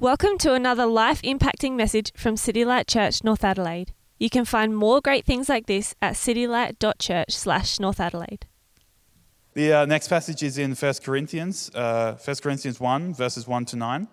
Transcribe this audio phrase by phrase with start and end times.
[0.00, 3.92] Welcome to another life impacting message from City Light Church, North Adelaide.
[4.18, 8.46] You can find more great things like this at citylight.church slash North Adelaide.
[9.52, 13.76] The uh, next passage is in 1 Corinthians, uh, 1 Corinthians 1, verses 1 to
[13.76, 14.08] 9.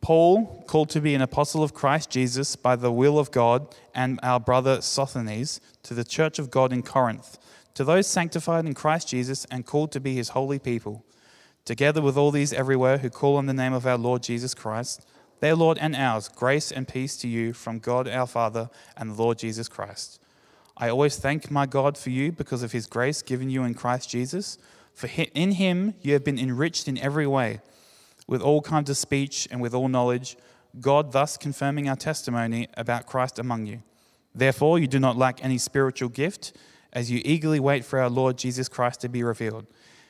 [0.00, 4.20] Paul, called to be an apostle of Christ Jesus by the will of God, and
[4.22, 7.36] our brother Sosthenes, to the church of God in Corinth,
[7.74, 11.04] to those sanctified in Christ Jesus and called to be his holy people,
[11.68, 15.06] together with all these everywhere who call on the name of our Lord Jesus Christ,
[15.40, 19.22] their Lord and ours, grace and peace to you from God our Father and the
[19.22, 20.18] Lord Jesus Christ.
[20.78, 24.08] I always thank my God for you because of his grace given you in Christ
[24.08, 24.56] Jesus.
[24.94, 27.60] For in him you have been enriched in every way,
[28.26, 30.38] with all kinds of speech and with all knowledge,
[30.80, 33.82] God thus confirming our testimony about Christ among you.
[34.34, 36.56] Therefore, you do not lack any spiritual gift
[36.94, 39.66] as you eagerly wait for our Lord Jesus Christ to be revealed.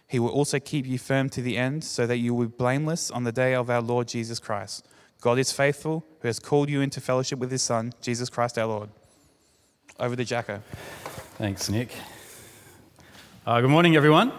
[0.08, 3.10] He will also keep you firm to the end, so that you will be blameless
[3.10, 4.88] on the day of our Lord Jesus Christ.
[5.20, 8.66] God is faithful, who has called you into fellowship with his Son, Jesus Christ our
[8.66, 8.88] Lord.
[10.00, 10.62] Over to Jacko.
[11.36, 11.90] Thanks, Nick.
[13.46, 14.32] Uh, good morning, everyone.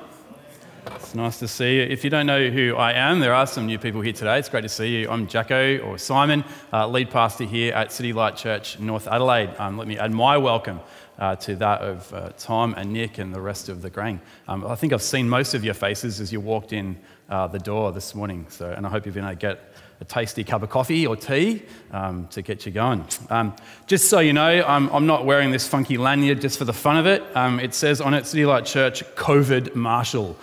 [0.95, 1.83] It's nice to see you.
[1.83, 4.39] If you don't know who I am, there are some new people here today.
[4.39, 5.09] It's great to see you.
[5.09, 6.43] I'm Jacko, or Simon,
[6.73, 9.51] uh, lead pastor here at City Light Church, North Adelaide.
[9.59, 10.79] Um, let me add my welcome
[11.19, 14.19] uh, to that of uh, Tom and Nick and the rest of the gang.
[14.47, 16.97] Um, I think I've seen most of your faces as you walked in
[17.29, 20.05] uh, the door this morning, so, and I hope you've been able to get a
[20.05, 23.05] tasty cup of coffee or tea um, to get you going.
[23.29, 23.53] Um,
[23.85, 26.95] just so you know, I'm, I'm, not wearing this funky lanyard just for the fun
[26.95, 27.21] of it.
[27.35, 30.37] Um, it says on it, City Light Church, COVID Marshal.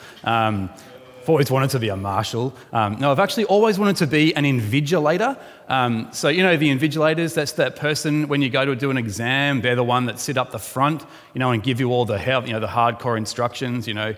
[1.27, 2.55] I've always wanted to be a marshal.
[2.73, 5.37] Um, no, I've actually always wanted to be an invigilator.
[5.69, 8.97] Um, so, you know, the invigilators, that's that person when you go to do an
[8.97, 11.05] exam, they're the one that sit up the front,
[11.35, 12.17] you know, and give you all the,
[12.47, 14.15] you know, the hardcore instructions, you know,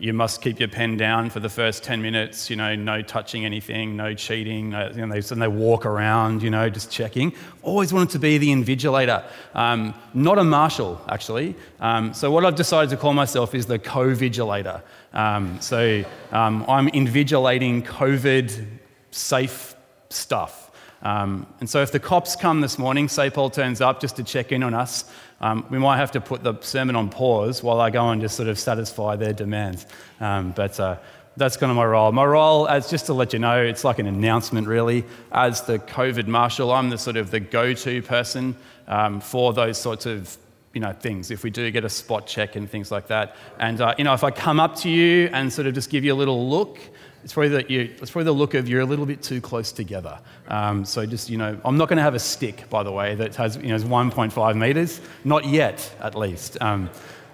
[0.00, 3.46] you must keep your pen down for the first 10 minutes, you know, no touching
[3.46, 4.74] anything, no cheating.
[4.74, 7.32] Uh, you know, they, and they walk around, you know, just checking.
[7.62, 11.54] Always wanted to be the invigilator, um, not a marshal, actually.
[11.80, 14.82] Um, so, what I've decided to call myself is the co vigilator.
[15.14, 18.66] Um, so, um, I'm invigilating COVID
[19.12, 19.74] safe
[20.10, 20.70] stuff.
[21.02, 24.52] Um, and so, if the cops come this morning, SAPOL turns up just to check
[24.52, 27.90] in on us, um, we might have to put the sermon on pause while I
[27.90, 29.86] go and just sort of satisfy their demands.
[30.20, 30.96] Um, but uh,
[31.36, 32.12] that's kind of my role.
[32.12, 35.04] My role, as just to let you know, it's like an announcement really.
[35.32, 38.56] As the COVID marshal, I'm the sort of the go-to person
[38.86, 40.36] um, for those sorts of
[40.74, 41.30] you know things.
[41.30, 44.12] If we do get a spot check and things like that, and uh, you know
[44.12, 46.78] if I come up to you and sort of just give you a little look
[47.22, 49.72] it's probably that you, it's probably the look of you're a little bit too close
[49.72, 50.18] together.
[50.48, 53.14] Um, so just, you know, I'm not going to have a stick, by the way,
[53.14, 55.00] that has, you know, is 1.5 meters.
[55.24, 56.60] Not yet, at least.
[56.60, 56.90] Um,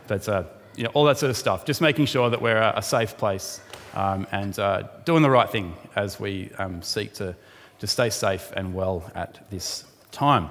[0.08, 0.44] but, uh,
[0.76, 1.64] you know, all that sort of stuff.
[1.64, 3.60] Just making sure that we're a, a safe place
[3.94, 7.34] um, and uh, doing the right thing as we um, seek to,
[7.78, 10.50] to stay safe and well at this time.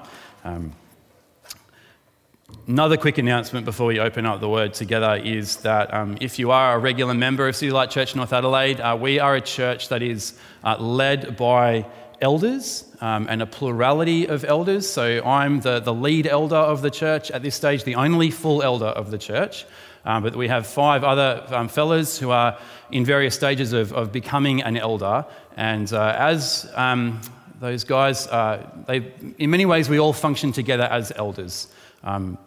[2.67, 6.51] Another quick announcement before we open up the word together is that um, if you
[6.51, 9.89] are a regular member of City Light Church North Adelaide, uh, we are a church
[9.89, 10.33] that is
[10.63, 11.87] uh, led by
[12.21, 14.87] elders um, and a plurality of elders.
[14.87, 18.61] So I'm the, the lead elder of the church at this stage, the only full
[18.61, 19.65] elder of the church.
[20.03, 22.59] Um, but we have five other um, fellas who are
[22.91, 25.25] in various stages of, of becoming an elder.
[25.57, 27.21] And uh, as um,
[27.59, 31.67] those guys, uh, they, in many ways, we all function together as elders
[32.05, 32.37] um,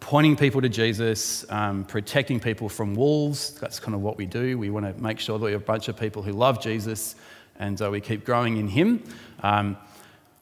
[0.00, 3.52] pointing people to Jesus, um, protecting people from wolves.
[3.60, 4.58] That's kind of what we do.
[4.58, 7.14] We want to make sure that we have a bunch of people who love Jesus
[7.58, 9.02] and uh, we keep growing in Him.
[9.42, 9.76] Um,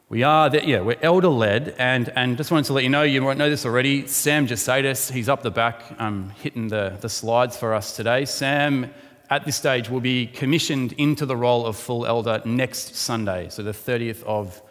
[0.09, 3.03] we are, the, yeah, we're elder led, and, and just wanted to let you know,
[3.03, 4.07] you might know this already.
[4.07, 8.25] Sam Jasaitis, he's up the back um, hitting the, the slides for us today.
[8.25, 8.93] Sam,
[9.31, 13.65] at this stage, will be commissioned into the role of full elder next Sunday, so
[13.65, 14.63] the 30th of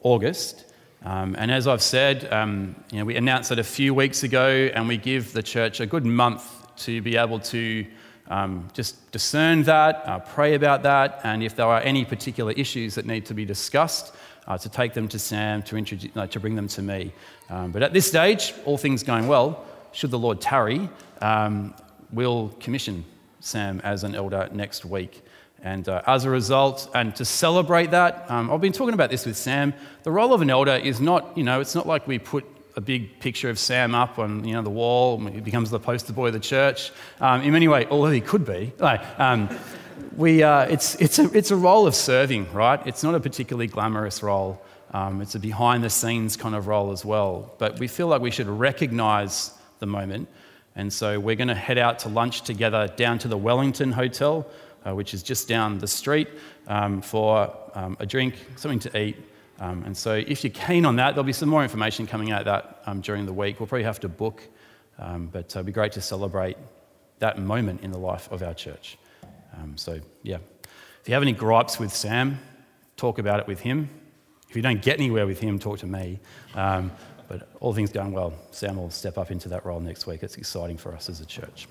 [0.00, 0.71] August.
[1.04, 4.70] Um, and as I've said, um, you know, we announced that a few weeks ago,
[4.74, 6.44] and we give the church a good month
[6.84, 7.86] to be able to
[8.28, 12.94] um, just discern that, uh, pray about that, and if there are any particular issues
[12.94, 14.14] that need to be discussed,
[14.46, 17.12] uh, to take them to Sam, to, introduce, uh, to bring them to me.
[17.50, 20.88] Um, but at this stage, all things going well, should the Lord tarry,
[21.20, 21.74] um,
[22.12, 23.04] we'll commission
[23.40, 25.22] Sam as an elder next week.
[25.62, 29.24] And uh, as a result, and to celebrate that, um, I've been talking about this
[29.24, 29.72] with Sam.
[30.02, 32.44] The role of an elder is not, you know, it's not like we put
[32.74, 36.12] a big picture of Sam up on you know, the wall, he becomes the poster
[36.12, 36.90] boy of the church.
[37.20, 39.48] Um, in many ways, although he could be, like, um,
[40.16, 42.84] we, uh, it's, it's, a, it's a role of serving, right?
[42.86, 44.60] It's not a particularly glamorous role.
[44.92, 47.54] Um, it's a behind the scenes kind of role as well.
[47.58, 50.28] But we feel like we should recognize the moment.
[50.74, 54.46] And so we're going to head out to lunch together down to the Wellington Hotel
[54.86, 56.28] uh, which is just down the street
[56.66, 59.16] um, for um, a drink, something to eat.
[59.60, 62.44] Um, and so, if you're keen on that, there'll be some more information coming out
[62.46, 63.60] that um, during the week.
[63.60, 64.42] We'll probably have to book,
[64.98, 66.56] but it'll be great to celebrate
[67.20, 68.98] that moment in the life of our church.
[69.76, 70.38] So, yeah.
[71.02, 72.38] If you have any gripes with Sam,
[72.96, 73.88] talk about it with him.
[74.48, 76.20] If you don't get anywhere with him, talk to me.
[76.54, 76.92] Um,
[77.26, 80.22] but all things going well, Sam will step up into that role next week.
[80.22, 81.66] It's exciting for us as a church.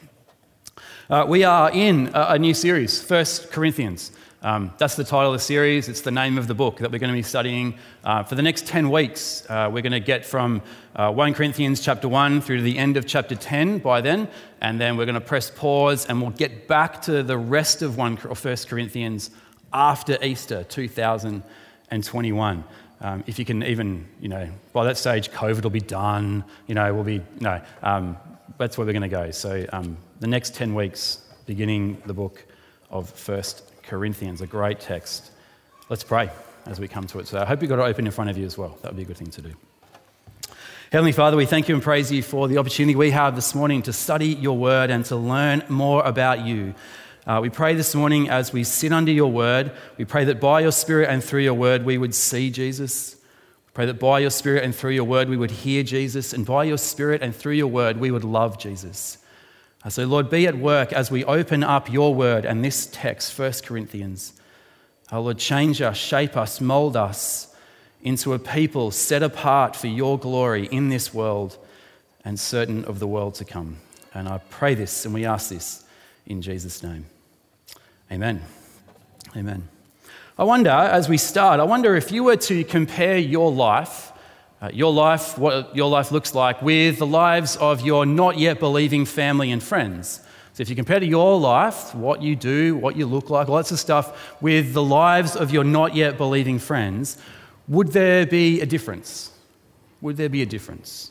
[1.10, 4.12] Uh, we are in a, a, new series, First Corinthians.
[4.44, 5.88] Um, that's the title of the series.
[5.88, 8.42] It's the name of the book that we're going to be studying uh, for the
[8.42, 9.46] next 10 weeks.
[9.48, 10.64] Uh, we're going to get from
[10.96, 14.28] uh, 1 Corinthians chapter 1 through to the end of chapter 10 by then,
[14.62, 17.98] and then we're going to press pause and we'll get back to the rest of
[17.98, 19.30] 1 or 1 Corinthians
[19.74, 22.64] after Easter 2021.
[23.02, 26.76] Um, if you can even, you know, by that stage, COVID will be done, you
[26.76, 28.16] know, we'll be, no, um,
[28.58, 29.32] that's where we're going to go.
[29.32, 32.46] So um, the next 10 weeks, beginning the book
[32.92, 35.32] of First Corinthians, a great text.
[35.90, 36.30] Let's pray
[36.68, 37.28] as we come to it.
[37.28, 38.78] So I hope you've got it open in front of you as well.
[38.82, 39.54] That would be a good thing to do.
[40.92, 43.82] Heavenly Father, we thank you and praise you for the opportunity we have this morning
[43.84, 46.76] to study your word and to learn more about you.
[47.28, 50.60] Uh, we pray this morning as we sit under your word, we pray that by
[50.60, 53.16] your spirit and through your word we would see Jesus.
[53.68, 56.48] We pray that by your spirit and through your word we would hear Jesus, and
[56.48, 59.20] by your spirit and through your word we would love Jesus.
[59.84, 63.38] Uh, so, Lord, be at work as we open up your word and this text,
[63.38, 64.34] 1 Corinthians.
[65.12, 67.56] Oh, Lord, change us, shape us, mold us
[68.02, 71.58] into a people set apart for your glory in this world
[72.26, 73.78] and certain of the world to come.
[74.12, 75.84] And I pray this and we ask this
[76.26, 77.06] in Jesus' name.
[78.12, 78.42] Amen.
[79.36, 79.68] Amen.
[80.38, 84.12] I wonder, as we start, I wonder if you were to compare your life
[84.62, 88.60] uh, your life, what your life looks like, with the lives of your not yet
[88.60, 90.22] believing family and friends.
[90.54, 93.72] So, if you compare to your life, what you do, what you look like, lots
[93.72, 97.18] of stuff, with the lives of your not yet believing friends,
[97.68, 99.32] would there be a difference?
[100.02, 101.11] Would there be a difference?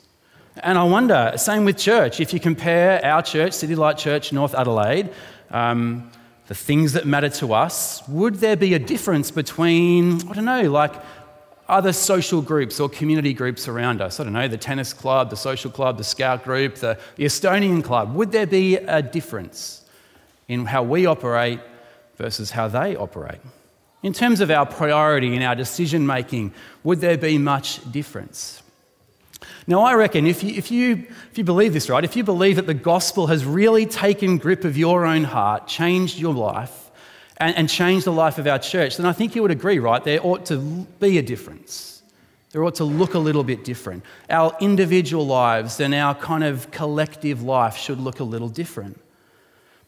[0.62, 4.54] And I wonder, same with church, if you compare our church, City Light Church, North
[4.54, 5.10] Adelaide,
[5.50, 6.10] um,
[6.48, 10.70] the things that matter to us, would there be a difference between, I don't know,
[10.70, 10.94] like
[11.70, 14.18] other social groups or community groups around us.
[14.18, 17.82] I don't know, the tennis club, the social club, the scout group, the, the Estonian
[17.82, 18.14] club.
[18.14, 19.82] Would there be a difference
[20.48, 21.60] in how we operate
[22.16, 23.40] versus how they operate?
[24.02, 26.52] In terms of our priority in our decision making,
[26.82, 28.59] would there be much difference?
[29.66, 32.56] Now, I reckon if you, if, you, if you believe this, right, if you believe
[32.56, 36.90] that the gospel has really taken grip of your own heart, changed your life,
[37.38, 40.02] and, and change the life of our church, then I think you would agree, right?
[40.02, 42.02] There ought to be a difference.
[42.50, 44.04] There ought to look a little bit different.
[44.28, 49.00] Our individual lives and our kind of collective life should look a little different.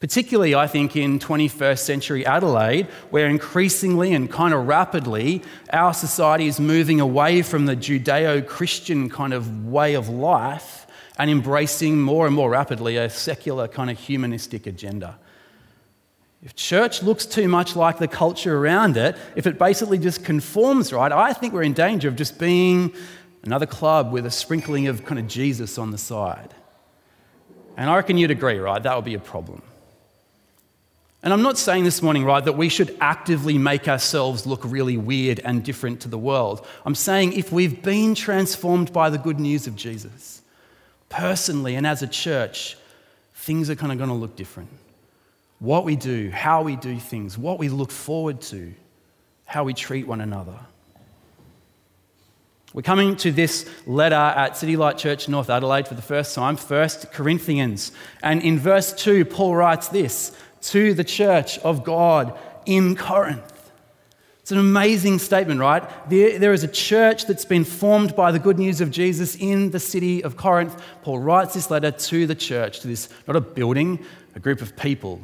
[0.03, 6.49] Particularly, I think, in 21st century Adelaide, where increasingly and kind of rapidly our society
[6.49, 10.89] is moving away from the Judeo Christian kind of way of life
[11.21, 15.21] and embracing more and more rapidly a secular kind of humanistic agenda.
[16.43, 20.93] If church looks too much like the culture around it, if it basically just conforms
[20.93, 22.93] right, I think we're in danger of just being
[23.45, 26.53] another club with a sprinkling of kind of Jesus on the side.
[27.77, 28.83] And I reckon you'd agree, right?
[28.83, 29.63] That would be a problem.
[31.23, 34.97] And I'm not saying this morning, right, that we should actively make ourselves look really
[34.97, 36.67] weird and different to the world.
[36.85, 40.43] I'm saying if we've been transformed by the good news of Jesus,
[41.09, 42.77] personally and as a church,
[43.35, 44.69] things are kind of going to look different
[45.63, 48.75] what we do, how we do things, what we look forward to,
[49.47, 50.59] how we treat one another.
[52.75, 56.57] We're coming to this letter at City Light Church North Adelaide for the first time,
[56.57, 57.93] 1 Corinthians.
[58.25, 63.53] And in verse 2, Paul writes this to the church of God in Corinth.
[64.41, 65.89] It's an amazing statement, right?
[66.11, 69.71] There, there is a church that's been formed by the good news of Jesus in
[69.71, 70.83] the city of Corinth.
[71.03, 74.05] Paul writes this letter to the church, to this, not a building,
[74.35, 75.21] a group of people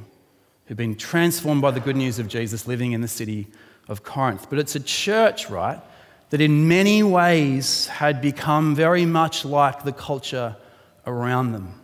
[0.67, 3.49] who've been transformed by the good news of Jesus living in the city
[3.89, 4.49] of Corinth.
[4.49, 5.81] But it's a church, right,
[6.31, 10.57] that in many ways had become very much like the culture
[11.07, 11.81] around them.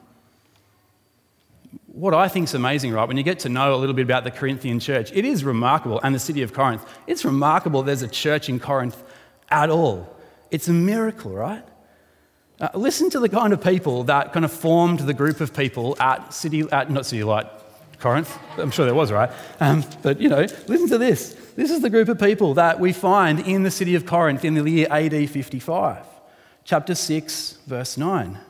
[1.95, 4.25] What I think is amazing, right, when you get to know a little bit about
[4.25, 8.09] the Corinthian church, it is remarkable, and the city of Corinth, it's remarkable there's a
[8.09, 9.01] church in Corinth
[9.49, 10.13] at all.
[10.51, 11.65] It's a miracle, right?
[12.61, 15.97] Uh, listen to the kind of people that kind of formed the group of people
[16.01, 17.47] at City, at, not City Light,
[18.01, 18.37] Corinth.
[18.59, 19.31] I'm sure there was, right?
[19.61, 21.35] Um, but, you know, listen to this.
[21.55, 24.55] This is the group of people that we find in the city of Corinth in
[24.55, 26.05] the year AD 55.
[26.65, 28.41] Chapter 6, verse 9.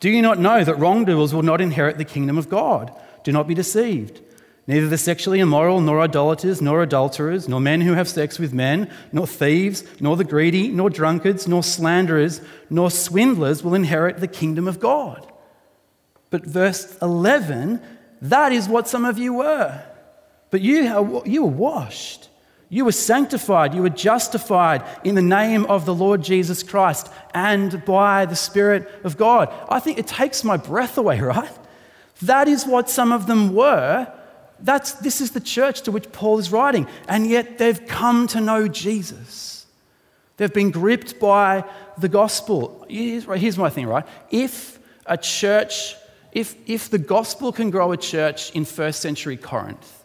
[0.00, 2.92] Do you not know that wrongdoers will not inherit the kingdom of God?
[3.24, 4.20] Do not be deceived.
[4.68, 8.90] Neither the sexually immoral, nor idolaters, nor adulterers, nor men who have sex with men,
[9.12, 14.68] nor thieves, nor the greedy, nor drunkards, nor slanderers, nor swindlers will inherit the kingdom
[14.68, 15.26] of God.
[16.28, 17.80] But verse 11,
[18.20, 19.82] that is what some of you were.
[20.50, 22.28] But you, you were washed.
[22.68, 23.74] You were sanctified.
[23.74, 28.88] You were justified in the name of the Lord Jesus Christ and by the Spirit
[29.04, 29.52] of God.
[29.68, 31.50] I think it takes my breath away, right?
[32.22, 34.12] That is what some of them were
[34.60, 38.40] that's, this is the church to which Paul is writing, and yet they've come to
[38.40, 39.66] know Jesus.
[40.36, 41.64] They've been gripped by
[41.96, 42.86] the gospel.
[42.88, 44.06] Here's, my thing, right?
[44.30, 45.94] If a church,
[46.32, 49.97] if, if the gospel can grow a church in first century Corinth,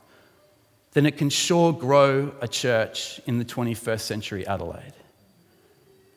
[0.94, 4.94] then it can sure grow a church in the 21st century Adelaide.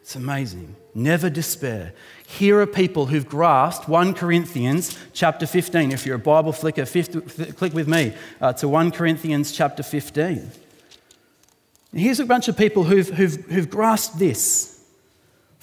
[0.02, 0.76] It's amazing.
[0.94, 1.92] Never despair.
[2.26, 5.90] Here are people who've grasped 1 Corinthians chapter 15.
[5.90, 10.48] If you're a Bible flicker, click with me uh, to 1 Corinthians chapter 15.
[11.92, 14.75] Here's a bunch of people who've, who've, who've grasped this.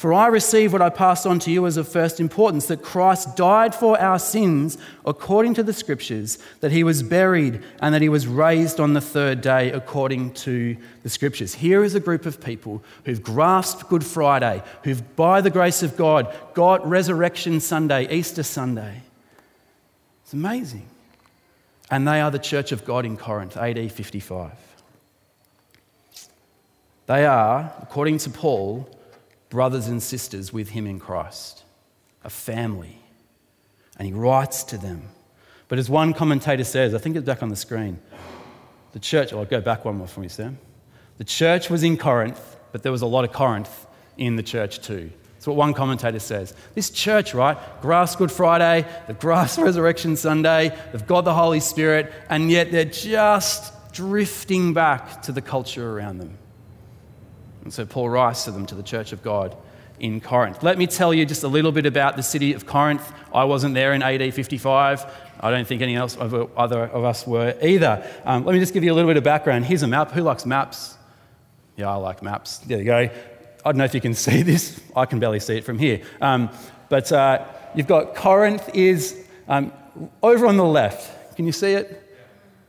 [0.03, 3.37] For I receive what I passed on to you as of first importance that Christ
[3.37, 8.09] died for our sins according to the Scriptures, that he was buried, and that he
[8.09, 11.53] was raised on the third day according to the Scriptures.
[11.53, 15.95] Here is a group of people who've grasped Good Friday, who've, by the grace of
[15.95, 19.03] God, got Resurrection Sunday, Easter Sunday.
[20.25, 20.85] It's amazing.
[21.89, 24.51] And they are the Church of God in Corinth, AD 55.
[27.05, 28.89] They are, according to Paul,
[29.53, 31.63] brothers and sisters with him in Christ,
[32.23, 32.97] a family.
[33.99, 35.03] And he writes to them.
[35.67, 37.99] But as one commentator says, I think it's back on the screen,
[38.93, 40.57] the church, oh, I'll go back one more for me, Sam.
[41.19, 43.85] The church was in Corinth, but there was a lot of Corinth
[44.17, 45.11] in the church too.
[45.35, 46.55] That's what one commentator says.
[46.73, 47.55] This church, right?
[47.79, 52.85] Grass Good Friday, the grass Resurrection Sunday, they've got the Holy Spirit, and yet they're
[52.85, 56.39] just drifting back to the culture around them.
[57.63, 59.55] And so Paul writes to them, to the church of God
[59.99, 60.63] in Corinth.
[60.63, 63.11] Let me tell you just a little bit about the city of Corinth.
[63.33, 65.05] I wasn't there in AD 55.
[65.39, 68.05] I don't think any else of, other of us were either.
[68.25, 69.65] Um, let me just give you a little bit of background.
[69.65, 70.11] Here's a map.
[70.11, 70.97] Who likes maps?
[71.75, 72.59] Yeah, I like maps.
[72.59, 72.97] There you go.
[72.97, 73.09] I
[73.63, 74.79] don't know if you can see this.
[74.95, 76.01] I can barely see it from here.
[76.21, 76.49] Um,
[76.89, 79.71] but uh, you've got Corinth is um,
[80.21, 81.35] over on the left.
[81.35, 82.02] Can you see it?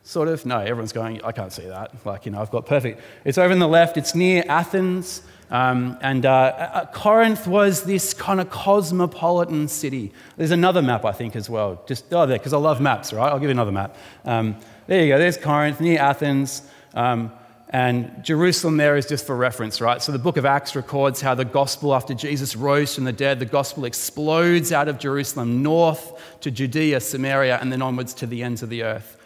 [0.07, 0.45] Sort of.
[0.45, 1.91] No, everyone's going, I can't see that.
[2.05, 3.01] Like, you know, I've got perfect.
[3.25, 5.23] It's over in the left, it's near Athens.
[5.51, 10.13] Um, and uh, uh, Corinth was this kind of cosmopolitan city.
[10.37, 11.83] There's another map, I think, as well.
[11.87, 13.31] Just, oh, there, because I love maps, right?
[13.31, 13.97] I'll give you another map.
[14.27, 14.57] Um,
[14.87, 15.19] there you go.
[15.19, 16.63] There's Corinth, near Athens.
[16.93, 17.33] Um,
[17.71, 20.03] and Jerusalem there is just for reference, right?
[20.03, 23.39] So the book of Acts records how the gospel, after Jesus rose from the dead,
[23.39, 28.43] the gospel explodes out of Jerusalem north to Judea, Samaria, and then onwards to the
[28.43, 29.17] ends of the earth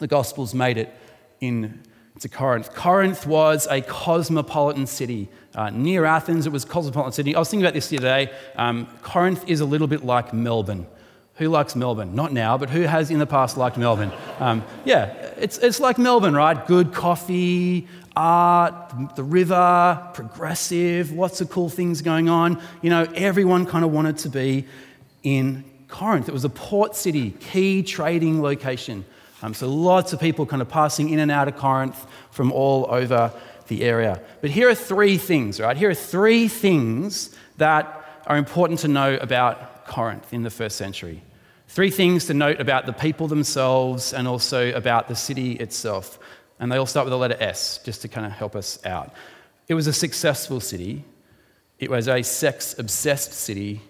[0.00, 0.92] the Gospels made it
[1.40, 1.80] in,
[2.18, 2.74] to Corinth.
[2.74, 5.28] Corinth was a cosmopolitan city.
[5.54, 7.34] Uh, near Athens, it was a cosmopolitan city.
[7.34, 8.32] I was thinking about this the other day.
[8.56, 10.86] Um, Corinth is a little bit like Melbourne.
[11.36, 12.14] Who likes Melbourne?
[12.14, 14.12] Not now, but who has in the past liked Melbourne?
[14.40, 15.06] Um, yeah,
[15.38, 16.66] it's, it's like Melbourne, right?
[16.66, 22.60] Good coffee, art, the river, progressive, lots of cool things going on.
[22.82, 24.66] You know, everyone kind of wanted to be
[25.22, 26.28] in Corinth.
[26.28, 29.04] It was a port city, key trading location.
[29.42, 32.86] Um, so lots of people kind of passing in and out of Corinth from all
[32.90, 33.32] over
[33.68, 34.20] the area.
[34.40, 35.76] But here are three things, right?
[35.76, 41.22] Here are three things that are important to know about Corinth in the first century.
[41.68, 46.18] Three things to note about the people themselves and also about the city itself.
[46.58, 49.14] And they all start with the letter S, just to kind of help us out.
[49.68, 51.04] It was a successful city,
[51.78, 53.80] it was a sex obsessed city,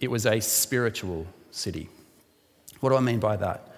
[0.00, 1.88] it was a spiritual city.
[2.80, 3.73] What do I mean by that?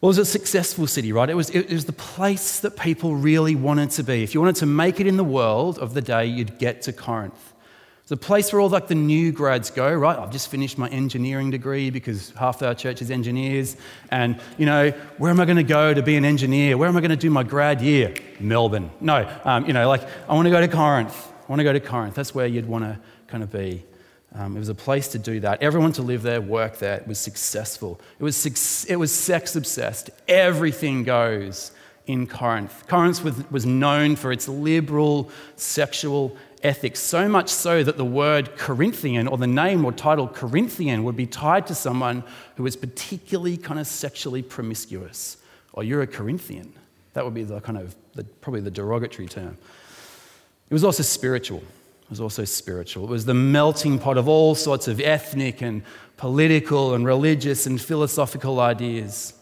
[0.00, 1.28] Well, it was a successful city, right?
[1.28, 4.22] It was, it was the place that people really wanted to be.
[4.22, 6.92] If you wanted to make it in the world of the day, you'd get to
[6.92, 7.52] Corinth.
[8.00, 10.18] It's a place where all like the new grads go, right?
[10.18, 13.76] I've just finished my engineering degree because half our church is engineers.
[14.10, 16.78] And, you know, where am I going to go to be an engineer?
[16.78, 18.14] Where am I going to do my grad year?
[18.40, 18.90] Melbourne.
[19.00, 21.14] No, um, you know, like I want to go to Corinth.
[21.46, 22.14] I want to go to Corinth.
[22.14, 23.84] That's where you'd want to kind of be.
[24.34, 25.62] Um, it was a place to do that.
[25.62, 26.94] Everyone to live there, work there.
[26.94, 28.00] It was successful.
[28.18, 30.10] It was, it was sex obsessed.
[30.28, 31.72] Everything goes
[32.06, 32.84] in Corinth.
[32.86, 38.56] Corinth was, was known for its liberal sexual ethics, so much so that the word
[38.56, 42.22] Corinthian or the name or title Corinthian would be tied to someone
[42.56, 45.38] who was particularly kind of sexually promiscuous.
[45.72, 46.72] Or you're a Corinthian.
[47.14, 49.56] That would be the kind of the, probably the derogatory term.
[50.68, 51.62] It was also spiritual
[52.10, 53.04] was also spiritual.
[53.04, 55.82] It was the melting pot of all sorts of ethnic and
[56.16, 59.32] political and religious and philosophical ideas.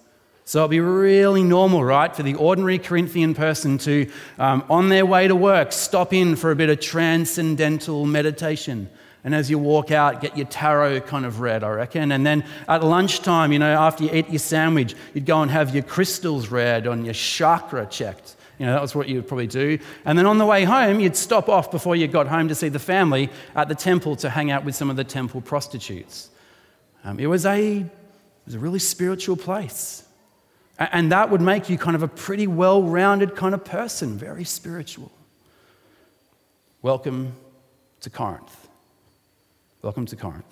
[0.44, 5.04] So it'd be really normal, right, for the ordinary Corinthian person to, um, on their
[5.04, 8.88] way to work, stop in for a bit of transcendental meditation.
[9.24, 12.12] And as you walk out, get your tarot kind of read, I reckon.
[12.12, 15.74] And then at lunchtime, you know, after you eat your sandwich, you'd go and have
[15.74, 18.36] your crystals read on your chakra checked.
[18.58, 19.78] You know, that was what you would probably do.
[20.04, 22.68] And then on the way home, you'd stop off before you got home to see
[22.68, 26.30] the family at the temple to hang out with some of the temple prostitutes.
[27.04, 27.86] Um, it, was a, it
[28.44, 30.04] was a really spiritual place.
[30.78, 34.44] And that would make you kind of a pretty well rounded kind of person, very
[34.44, 35.10] spiritual.
[36.82, 37.34] Welcome
[38.00, 38.68] to Corinth.
[39.82, 40.44] Welcome to Corinth.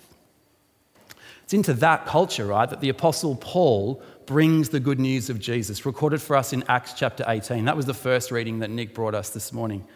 [1.43, 5.85] It's into that culture, right, that the Apostle Paul brings the good news of Jesus,
[5.85, 7.65] recorded for us in Acts chapter 18.
[7.65, 9.87] That was the first reading that Nick brought us this morning.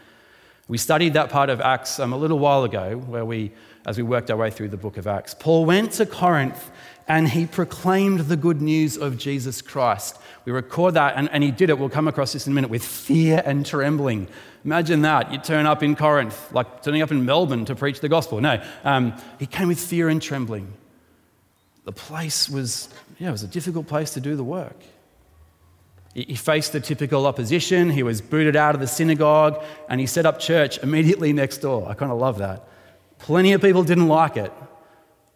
[0.70, 3.52] We studied that part of Acts um, a little while ago, where we,
[3.86, 5.34] as we worked our way through the book of Acts.
[5.34, 6.72] Paul went to Corinth
[7.10, 10.18] and he proclaimed the good news of Jesus Christ.
[10.46, 11.78] We record that, and, and he did it.
[11.78, 14.30] We'll come across this in a minute with fear and trembling.
[14.64, 15.30] Imagine that.
[15.32, 18.40] You turn up in Corinth, like turning up in Melbourne to preach the gospel.
[18.40, 20.72] No, um, he came with fear and trembling.
[21.84, 24.78] The place was, yeah, it was a difficult place to do the work.
[26.14, 27.90] He faced the typical opposition.
[27.90, 31.88] He was booted out of the synagogue and he set up church immediately next door.
[31.88, 32.68] I kind of love that.
[33.18, 34.52] Plenty of people didn't like it,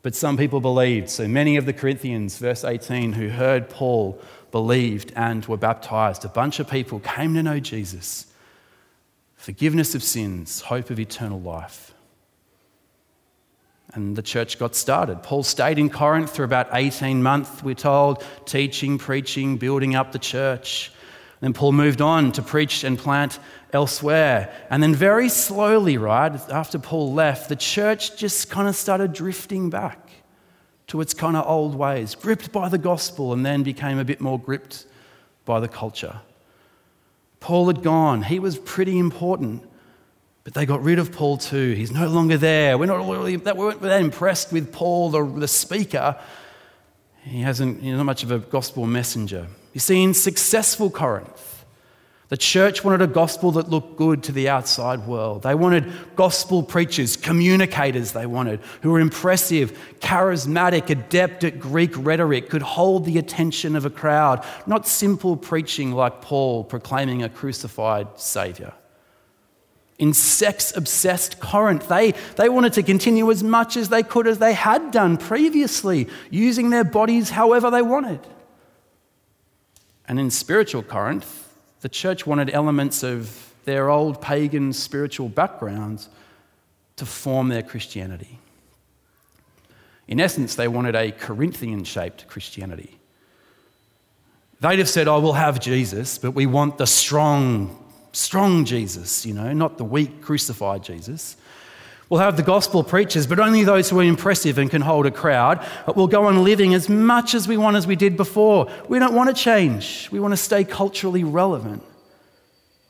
[0.02, 1.10] but some people believed.
[1.10, 4.22] So many of the Corinthians, verse 18, who heard Paul,
[4.52, 6.26] believed and were baptized.
[6.26, 8.28] A bunch of people came to know Jesus.
[9.36, 11.94] Forgiveness of sins, hope of eternal life.
[13.96, 15.24] And the church got started.
[15.24, 20.20] Paul stayed in Corinth for about 18 months, we're told, teaching, preaching, building up the
[20.20, 20.92] church.
[21.40, 23.40] Then Paul moved on to preach and plant
[23.72, 24.54] elsewhere.
[24.70, 29.70] And then, very slowly, right, after Paul left, the church just kind of started drifting
[29.70, 30.10] back
[30.88, 34.20] to its kind of old ways, gripped by the gospel, and then became a bit
[34.20, 34.86] more gripped
[35.46, 36.20] by the culture.
[37.40, 39.64] Paul had gone, he was pretty important.
[40.46, 41.72] But they got rid of Paul too.
[41.72, 42.78] He's no longer there.
[42.78, 46.18] We're not really that, we weren't that impressed with Paul, the, the speaker.
[47.24, 49.48] He hasn't, he's not much of a gospel messenger.
[49.74, 51.66] You see, in successful Corinth,
[52.30, 55.42] the church wanted a gospel that looked good to the outside world.
[55.42, 62.52] They wanted gospel preachers, communicators, they wanted, who were impressive, charismatic, adept at Greek rhetoric,
[62.52, 68.08] could hold the attention of a crowd, not simple preaching like Paul proclaiming a crucified
[68.20, 68.74] Savior
[69.98, 71.88] in sex obsessed Corinth.
[71.88, 76.08] They, they wanted to continue as much as they could as they had done previously,
[76.30, 78.20] using their bodies however they wanted.
[80.08, 86.10] And in spiritual Corinth, the church wanted elements of their old pagan spiritual backgrounds
[86.98, 88.40] to form their Christianity.
[90.08, 93.00] In essence, they wanted a Corinthian shaped Christianity.
[94.62, 97.85] They'd have said, Oh, we'll have Jesus, but we want the strong,
[98.16, 101.36] strong Jesus, you know, not the weak, crucified Jesus.
[102.10, 105.12] We'll have the gospel preachers, but only those who are impressive and can hold a
[105.12, 105.66] crowd.
[105.86, 108.70] But we'll go on living as much as we want as we did before.
[108.88, 111.84] We don't want to change, we want to stay culturally relevant.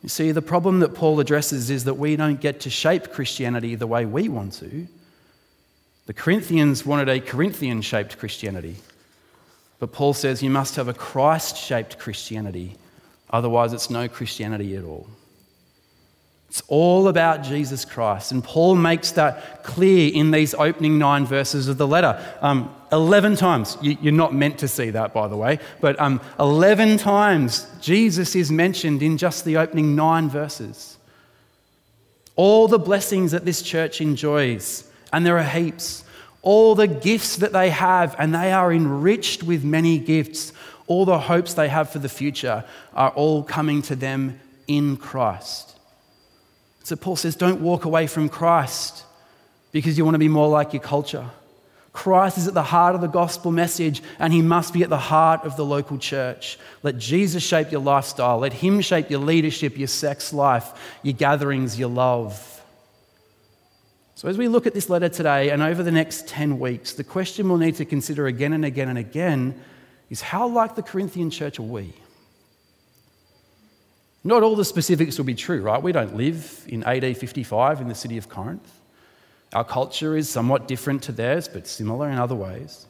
[0.03, 3.73] You see, the problem that Paul addresses is that we don't get to shape Christianity
[3.73, 4.87] the way we want to.
[6.05, 8.75] The Corinthians wanted a Corinthian shaped Christianity.
[9.79, 12.77] But Paul says you must have a Christ shaped Christianity
[13.35, 15.07] Otherwise, it's no Christianity at all.
[16.47, 18.31] It's all about Jesus Christ.
[18.31, 22.17] And Paul makes that clear in these opening nine verses of the letter.
[22.39, 26.21] Um, 11 times, you, are not meant to see that, by the way, but um,
[26.39, 30.97] 11 times Jesus is mentioned in just the opening nine verses.
[32.37, 36.05] All the blessings that this church enjoys, and there are heaps,
[36.41, 40.53] all the gifts that they have, and they are enriched with many gifts
[40.87, 45.77] all the hopes they have for the future are all coming to them in Christ.
[46.83, 49.03] So Paul says, don't walk away from Christ
[49.71, 51.29] because you want to be more like your culture.
[51.91, 54.97] Christ is at the heart of the gospel message, and he must be at the
[54.97, 56.59] heart of the local church.
[56.83, 58.37] Let Jesus shape your lifestyle.
[58.39, 62.61] Let him shape your leadership, your sex life, your gatherings, your love.
[64.15, 67.03] So, as we look at this letter today and over the next 10 weeks, the
[67.03, 69.55] question we'll need to consider again and again and again
[70.15, 71.93] is how like the Corinthian church are we?
[74.23, 75.83] Not all the specifics will be true, right?
[75.83, 78.79] We don't live in AD 55 in the city of Corinth.
[79.51, 82.85] Our culture is somewhat different to theirs, but similar in other ways.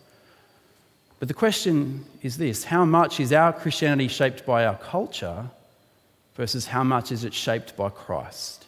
[1.18, 5.50] But the question is this how much is our Christianity shaped by our culture
[6.36, 8.68] versus how much is it shaped by Christ?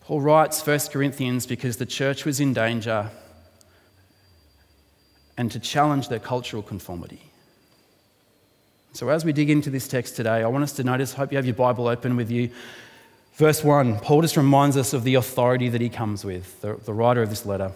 [0.00, 3.08] Paul writes 1 Corinthians because the church was in danger
[5.36, 7.20] and to challenge their cultural conformity.
[8.92, 11.36] So, as we dig into this text today, I want us to notice, hope you
[11.36, 12.50] have your Bible open with you.
[13.34, 16.94] Verse 1, Paul just reminds us of the authority that he comes with, the, the
[16.94, 17.72] writer of this letter.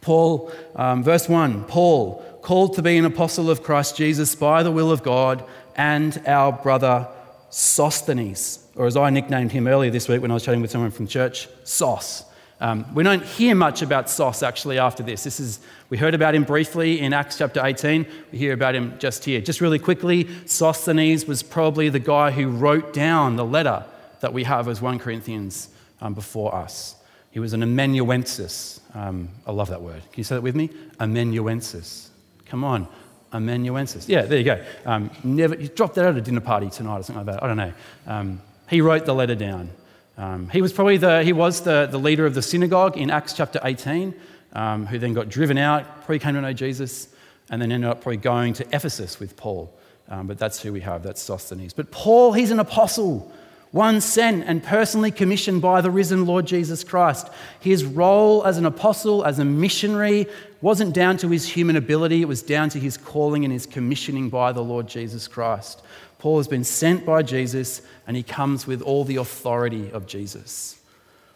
[0.00, 4.72] Paul, um, verse 1, Paul, called to be an apostle of Christ Jesus by the
[4.72, 5.44] will of God,
[5.76, 7.06] and our brother
[7.50, 10.90] Sosthenes, or as I nicknamed him earlier this week when I was chatting with someone
[10.90, 12.24] from church, Sos.
[12.62, 15.24] Um, we don't hear much about Sos actually after this.
[15.24, 15.58] This is
[15.90, 18.06] we heard about him briefly in Acts chapter 18.
[18.30, 19.40] We hear about him just here.
[19.40, 23.84] Just really quickly, Sosthenes was probably the guy who wrote down the letter
[24.20, 25.70] that we have as 1 Corinthians
[26.00, 26.94] um, before us.
[27.32, 28.80] He was an amanuensis.
[28.94, 30.00] Um, I love that word.
[30.12, 30.70] Can you say that with me?
[31.00, 32.10] Amanuensis.
[32.46, 32.86] Come on,
[33.32, 34.08] amanuensis.
[34.08, 34.64] Yeah, there you go.
[34.86, 37.42] Um, never, you dropped that at a dinner party tonight or something like that.
[37.42, 37.72] I don't know.
[38.06, 39.70] Um, he wrote the letter down.
[40.18, 43.32] Um, he was probably the, he was the, the leader of the synagogue in Acts
[43.32, 44.14] chapter 18,
[44.52, 47.08] um, who then got driven out, probably came to know Jesus,
[47.50, 49.72] and then ended up probably going to Ephesus with Paul.
[50.08, 51.72] Um, but that's who we have, that's Sosthenes.
[51.72, 53.32] But Paul, he's an apostle,
[53.70, 57.28] one sent and personally commissioned by the risen Lord Jesus Christ.
[57.60, 60.26] His role as an apostle, as a missionary,
[60.60, 64.28] wasn't down to his human ability, it was down to his calling and his commissioning
[64.28, 65.80] by the Lord Jesus Christ.
[66.22, 70.80] Paul has been sent by Jesus and he comes with all the authority of Jesus.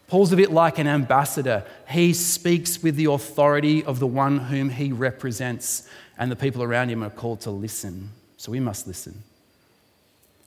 [0.06, 1.64] Paul's a bit like an ambassador.
[1.88, 6.90] He speaks with the authority of the one whom he represents, and the people around
[6.90, 8.10] him are called to listen.
[8.36, 9.24] So we must listen.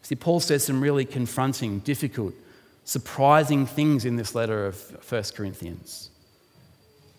[0.03, 2.33] See, Paul says some really confronting, difficult,
[2.85, 6.11] surprising things in this letter of 1 Corinthians.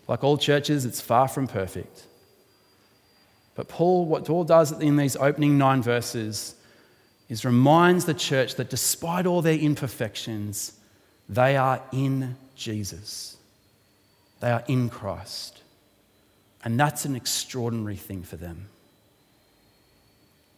[0.07, 2.07] Like all churches, it's far from perfect.
[3.53, 6.55] But Paul, what Paul does in these opening nine verses
[7.31, 10.73] is reminds the church that despite all their imperfections,
[11.29, 13.37] they are in Jesus.
[14.41, 15.61] They are in Christ.
[16.65, 18.67] And that's an extraordinary thing for them.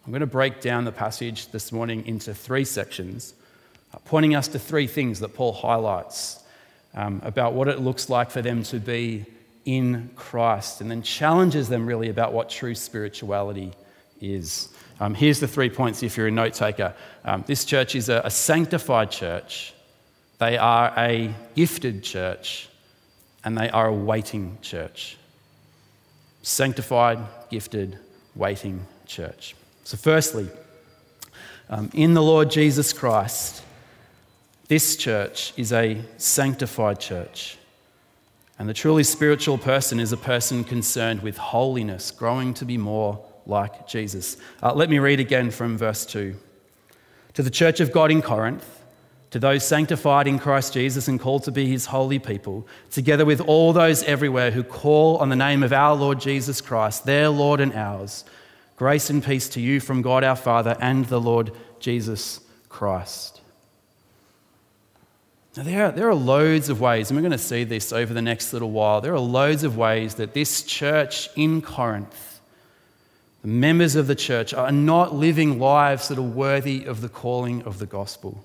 [0.03, 3.35] I'm going to break down the passage this morning into three sections,
[3.93, 6.41] uh, pointing us to three things that Paul highlights
[6.95, 9.27] um, about what it looks like for them to be
[9.65, 13.73] in Christ, and then challenges them really about what true spirituality
[14.19, 14.69] is.
[15.03, 16.93] Um, here's the three points if you're a note taker.
[17.25, 19.73] Um, this church is a, a sanctified church,
[20.37, 22.69] they are a gifted church,
[23.43, 25.17] and they are a waiting church.
[26.41, 27.99] Sanctified, gifted,
[28.33, 29.57] waiting church.
[29.83, 30.47] So, firstly,
[31.69, 33.61] um, in the Lord Jesus Christ,
[34.69, 37.57] this church is a sanctified church.
[38.57, 43.21] And the truly spiritual person is a person concerned with holiness, growing to be more
[43.45, 44.37] like Jesus.
[44.61, 46.35] Uh, let me read again from verse 2.
[47.35, 48.83] To the church of God in Corinth,
[49.31, 53.41] to those sanctified in Christ Jesus and called to be his holy people, together with
[53.41, 57.59] all those everywhere who call on the name of our Lord Jesus Christ, their Lord
[57.59, 58.25] and ours,
[58.75, 63.41] grace and peace to you from God our Father and the Lord Jesus Christ.
[65.57, 68.13] Now, there are, there are loads of ways, and we're going to see this over
[68.13, 69.01] the next little while.
[69.01, 72.32] There are loads of ways that this church in Corinth
[73.43, 77.61] the members of the church are not living lives that are worthy of the calling
[77.63, 78.43] of the gospel.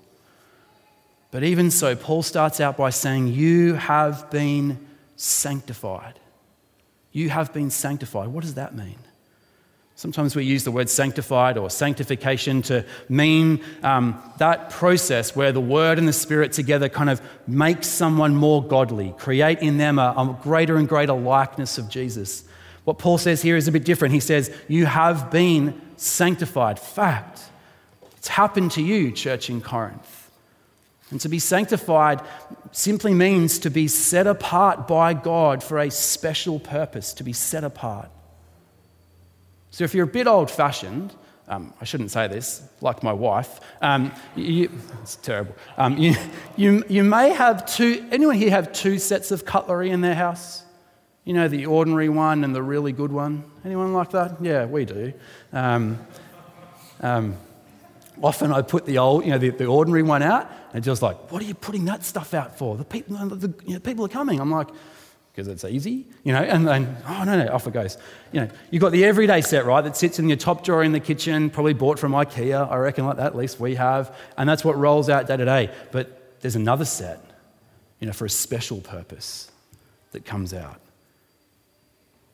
[1.31, 4.85] But even so, Paul starts out by saying, You have been
[5.15, 6.19] sanctified.
[7.13, 8.27] You have been sanctified.
[8.27, 8.97] What does that mean?
[9.95, 15.59] Sometimes we use the word sanctified or sanctification to mean um, that process where the
[15.59, 20.13] Word and the Spirit together kind of make someone more godly, create in them a,
[20.17, 22.45] a greater and greater likeness of Jesus.
[22.89, 24.15] What Paul says here is a bit different.
[24.15, 26.79] He says, You have been sanctified.
[26.79, 27.39] Fact.
[28.17, 30.31] It's happened to you, church in Corinth.
[31.11, 32.19] And to be sanctified
[32.71, 37.63] simply means to be set apart by God for a special purpose, to be set
[37.63, 38.09] apart.
[39.69, 41.13] So if you're a bit old fashioned,
[41.47, 44.71] um, I shouldn't say this, like my wife, um, you,
[45.03, 45.53] it's terrible.
[45.77, 46.15] Um, you,
[46.55, 50.63] you, you may have two, anyone here have two sets of cutlery in their house?
[51.29, 53.43] You know, the ordinary one and the really good one.
[53.63, 54.37] Anyone like that?
[54.41, 55.13] Yeah, we do.
[55.53, 55.99] Um,
[57.01, 57.37] um,
[58.19, 61.31] often I put the old, you know, the, the, ordinary one out, and just like,
[61.31, 62.77] what are you putting that stuff out for?
[62.77, 64.39] The people, the, you know, people are coming.
[64.39, 64.69] I'm like,
[65.31, 67.99] because it's easy, you know, and then, oh, no, no, off it goes.
[68.31, 70.93] You know, you've got the everyday set, right, that sits in your top drawer in
[70.93, 74.49] the kitchen, probably bought from IKEA, I reckon, like that, at least we have, and
[74.49, 75.69] that's what rolls out day to day.
[75.91, 77.23] But there's another set,
[77.99, 79.51] you know, for a special purpose
[80.11, 80.81] that comes out.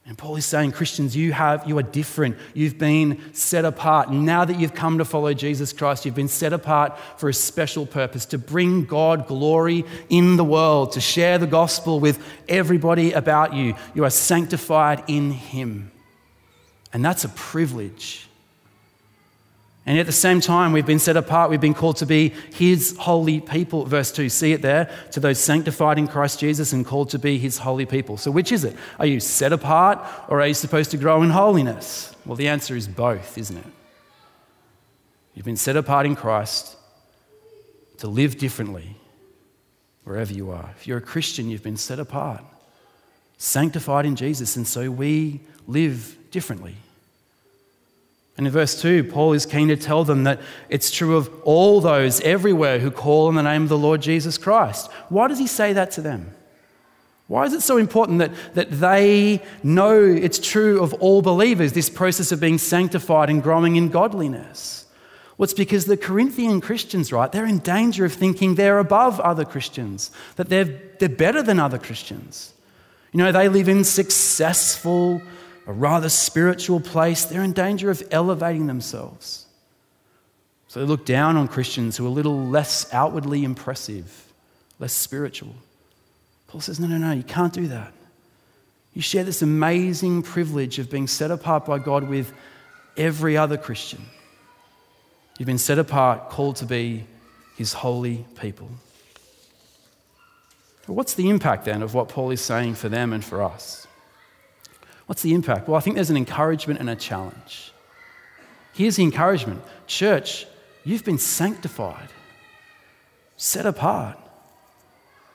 [0.08, 2.38] And Paul is saying, Christians, you, have, you are different.
[2.54, 4.12] You've been set apart.
[4.12, 7.88] Now that you've come to follow Jesus Christ, you've been set apart for a special
[7.88, 13.56] purpose to bring God glory in the world, to share the gospel with everybody about
[13.56, 13.74] you.
[13.96, 15.92] You are sanctified in Him.
[16.94, 18.30] And that's a privilege.
[19.88, 21.52] And at the same time, we've been set apart.
[21.52, 23.86] We've been called to be his holy people.
[23.86, 24.90] Verse 2, see it there?
[25.12, 28.18] To those sanctified in Christ Jesus and called to be his holy people.
[28.18, 28.76] So, which is it?
[29.00, 32.16] Are you set apart or are you supposed to grow in holiness?
[32.26, 33.66] Well, the answer is both, isn't it?
[35.36, 36.78] You've been set apart in Christ
[37.98, 38.96] to live differently
[40.04, 40.72] wherever you are.
[40.78, 42.44] If you're a Christian, you've been set apart,
[43.38, 46.76] sanctified in Jesus, and so we live differently.
[48.38, 51.80] And in verse 2, Paul is keen to tell them that it's true of all
[51.80, 54.92] those everywhere who call on the name of the Lord Jesus Christ.
[55.08, 56.36] Why does he say that to them?
[57.28, 61.90] Why is it so important that, that they know it's true of all believers, this
[61.90, 64.86] process of being sanctified and growing in godliness?
[65.38, 69.44] Well, it's because the Corinthian Christians, right, they're in danger of thinking they're above other
[69.44, 72.54] Christians, that they're, they're better than other Christians.
[73.12, 75.22] You know, they live in successful,
[75.68, 77.26] a rather spiritual place.
[77.26, 79.46] They're in danger of elevating themselves.
[80.68, 84.34] So they look down on Christians who are a little less outwardly impressive,
[84.80, 85.56] less spiritual.
[86.48, 87.94] Paul says, no, no, no, you can't do that.
[88.94, 92.34] You share this amazing privilege of being set apart by God with
[92.98, 94.06] every other Christian.
[95.38, 97.06] You've been set apart, called to be
[97.58, 98.70] his holy people.
[100.88, 103.88] What's the impact then of what Paul is saying for them and for us?
[105.06, 105.68] What's the impact?
[105.68, 107.72] Well, I think there's an encouragement and a challenge.
[108.74, 110.46] Here's the encouragement Church,
[110.84, 112.10] you've been sanctified,
[113.38, 114.18] set apart,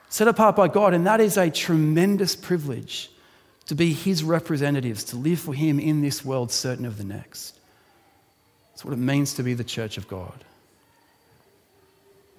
[0.09, 3.11] set apart by God, and that is a tremendous privilege
[3.67, 7.59] to be His representatives, to live for Him in this world, certain of the next.
[8.73, 10.45] That's what it means to be the church of God.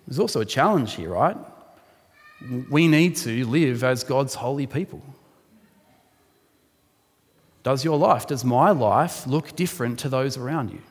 [0.08, 1.38] There's also a challenge here, right?
[2.70, 5.02] We need to live as God's holy people.
[7.64, 10.82] Does your life, does my life look different to those around you?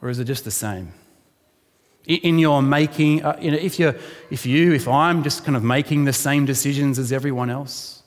[0.00, 0.92] Or is it just the same?
[2.06, 3.96] In your making, uh, you know, if, you're,
[4.30, 8.02] if you, if I'm just kind of making the same decisions as everyone else,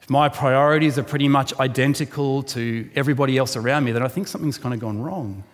[0.00, 4.28] if my priorities are pretty much identical to everybody else around me, then I think
[4.28, 5.44] something's kind of gone wrong.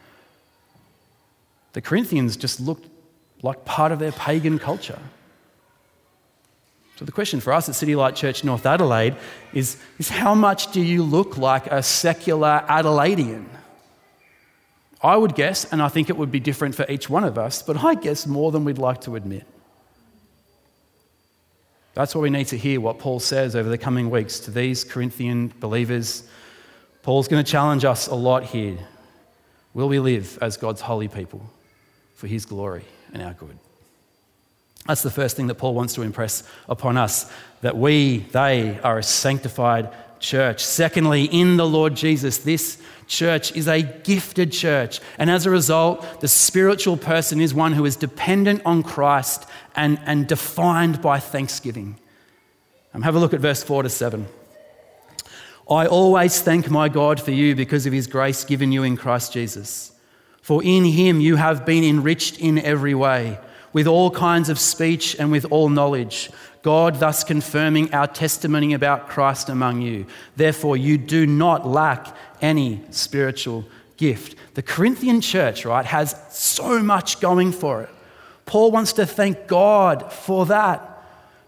[1.73, 2.87] The Corinthians just looked
[3.43, 4.99] like part of their pagan culture.
[7.01, 9.17] So, the question for us at City Light Church North Adelaide
[9.55, 13.47] is, is how much do you look like a secular Adelaidean?
[15.03, 17.63] I would guess, and I think it would be different for each one of us,
[17.63, 19.47] but I guess more than we'd like to admit.
[21.95, 24.85] That's what we need to hear what Paul says over the coming weeks to these
[24.85, 26.29] Corinthian believers.
[27.03, 28.77] Paul's going to challenge us a lot here.
[29.73, 31.49] Will we live as God's holy people
[32.15, 32.85] for his glory
[33.15, 33.59] and our good?
[34.87, 38.99] That's the first thing that Paul wants to impress upon us that we, they, are
[38.99, 39.91] a sanctified
[40.21, 40.65] church.
[40.65, 45.01] Secondly, in the Lord Jesus, this church is a gifted church.
[45.19, 49.99] And as a result, the spiritual person is one who is dependent on Christ and,
[50.07, 51.97] and defined by thanksgiving.
[52.95, 54.27] Um, have a look at verse 4 to 7.
[55.71, 59.33] I always thank my God for you because of his grace given you in Christ
[59.33, 59.93] Jesus.
[60.43, 63.39] For in him you have been enriched in every way,
[63.73, 66.31] with all kinds of speech and with all knowledge.
[66.63, 70.07] God thus confirming our testimony about Christ among you.
[70.37, 73.65] Therefore, you do not lack any spiritual
[73.97, 74.37] gift.
[74.55, 77.91] The Corinthian church, right, has so much going for it.
[78.45, 80.87] Paul wants to thank God for that.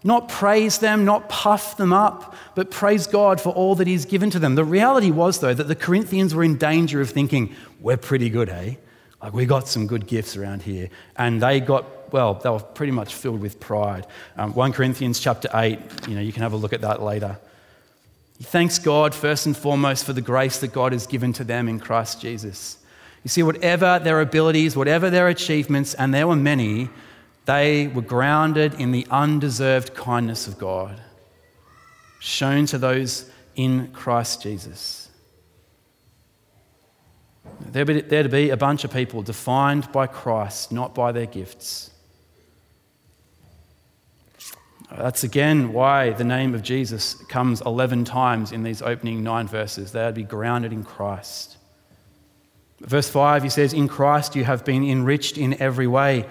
[0.03, 4.29] Not praise them, not puff them up, but praise God for all that He's given
[4.31, 4.55] to them.
[4.55, 8.49] The reality was, though, that the Corinthians were in danger of thinking, we're pretty good,
[8.49, 8.75] eh?
[9.21, 10.89] Like, we got some good gifts around here.
[11.15, 14.05] And they got, well, they were pretty much filled with pride.
[14.37, 17.39] Um, 1 Corinthians chapter 8, you know, you can have a look at that later.
[18.37, 21.67] He thanks God first and foremost for the grace that God has given to them
[21.67, 22.77] in Christ Jesus.
[23.23, 26.89] You see, whatever their abilities, whatever their achievements, and there were many,
[27.45, 31.01] they were grounded in the undeserved kindness of God,
[32.19, 35.09] shown to those in Christ Jesus.
[37.59, 41.89] There to be a bunch of people defined by Christ, not by their gifts.
[44.97, 49.91] That's again why the name of Jesus comes 11 times in these opening nine verses.
[49.91, 51.57] They would be grounded in Christ.
[52.79, 56.25] Verse 5, he says, In Christ you have been enriched in every way.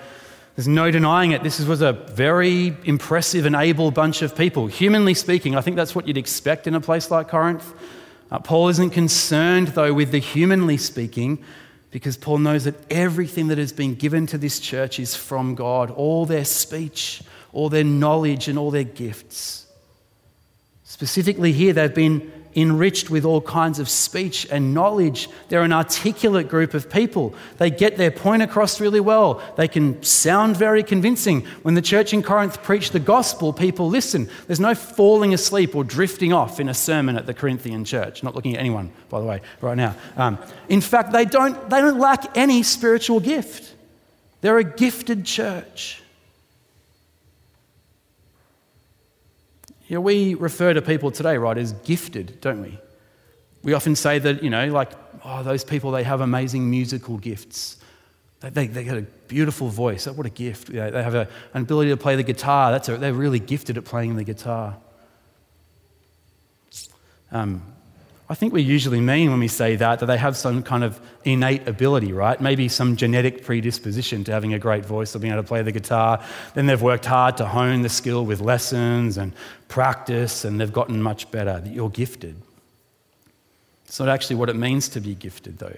[0.54, 1.42] There's no denying it.
[1.42, 4.66] This was a very impressive and able bunch of people.
[4.66, 7.72] Humanly speaking, I think that's what you'd expect in a place like Corinth.
[8.30, 11.42] Uh, Paul isn't concerned, though, with the humanly speaking,
[11.90, 15.90] because Paul knows that everything that has been given to this church is from God
[15.90, 19.66] all their speech, all their knowledge, and all their gifts.
[20.84, 25.28] Specifically, here, they've been enriched with all kinds of speech and knowledge.
[25.48, 27.34] They're an articulate group of people.
[27.58, 29.42] They get their point across really well.
[29.56, 31.42] They can sound very convincing.
[31.62, 34.28] When the church in Corinth preached the gospel, people listen.
[34.46, 38.22] There's no falling asleep or drifting off in a sermon at the Corinthian church.
[38.22, 39.94] Not looking at anyone, by the way, right now.
[40.16, 40.38] Um,
[40.68, 43.74] in fact, they don't, they don't lack any spiritual gift.
[44.42, 46.01] They're a gifted church.
[49.92, 52.78] You know, we refer to people today, right, as gifted, don't we?
[53.62, 54.90] We often say that, you know, like,
[55.22, 57.76] oh, those people, they have amazing musical gifts.
[58.40, 60.06] They, they, they got a beautiful voice.
[60.06, 60.70] What a gift.
[60.70, 62.72] You know, they have a, an ability to play the guitar.
[62.72, 64.78] That's a, they're really gifted at playing the guitar.
[67.30, 67.62] Um,
[68.32, 70.98] I think we usually mean when we say that that they have some kind of
[71.22, 72.40] innate ability, right?
[72.40, 75.70] Maybe some genetic predisposition to having a great voice or being able to play the
[75.70, 76.24] guitar.
[76.54, 79.34] Then they've worked hard to hone the skill with lessons and
[79.68, 81.60] practice, and they've gotten much better.
[81.60, 82.40] That you're gifted.
[83.84, 85.76] It's not actually what it means to be gifted, though.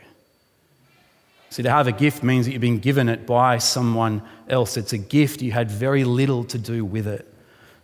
[1.50, 4.76] See, to have a gift means that you've been given it by someone else.
[4.76, 7.28] It's a gift, you had very little to do with it.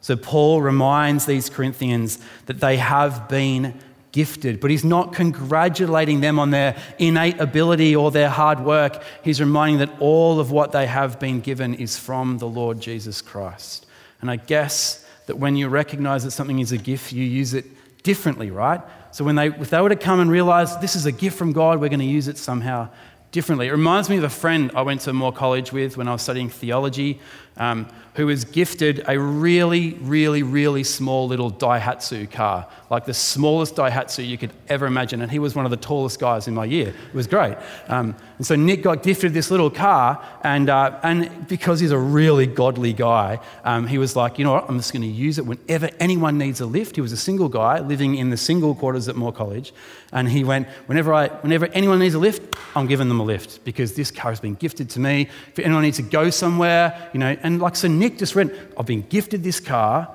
[0.01, 3.75] So, Paul reminds these Corinthians that they have been
[4.13, 9.03] gifted, but he's not congratulating them on their innate ability or their hard work.
[9.23, 13.23] He's reminding that all of what they have been given is from the Lord Jesus
[13.23, 13.87] Christ.
[14.21, 17.67] And I guess that when you recognize that something is a gift, you use it
[18.03, 18.81] differently, right?
[19.13, 21.53] So when they, if they were to come and realize this is a gift from
[21.53, 22.89] God, we're going to use it somehow
[23.33, 23.69] differently.
[23.69, 26.23] It reminds me of a friend I went to Moore College with when I was
[26.23, 27.21] studying theology
[27.61, 33.77] um, who was gifted a really, really, really small little Daihatsu car, like the smallest
[33.77, 35.23] Daihatsu you could ever imagine.
[35.23, 36.89] And he was one of the tallest guys in my year.
[36.89, 37.57] It was great.
[37.87, 41.99] Um, and so Nick got gifted this little car, and, uh, and because he's a
[41.99, 45.39] really godly guy, um, he was like, you know what, I'm just going to use
[45.39, 46.97] it whenever anyone needs a lift.
[46.97, 49.73] He was a single guy living in the single quarters at Moore College.
[50.13, 53.65] And he went, whenever, I, whenever anyone needs a lift, I'm giving them a lift
[53.65, 55.29] because this car has been gifted to me.
[55.53, 58.87] If anyone needs to go somewhere, you know, and like, so Nick just went, I've
[58.87, 60.09] been gifted this car.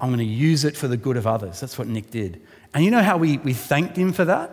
[0.00, 1.60] I'm going to use it for the good of others.
[1.60, 2.42] That's what Nick did.
[2.74, 4.50] And you know how we, we thanked him for that?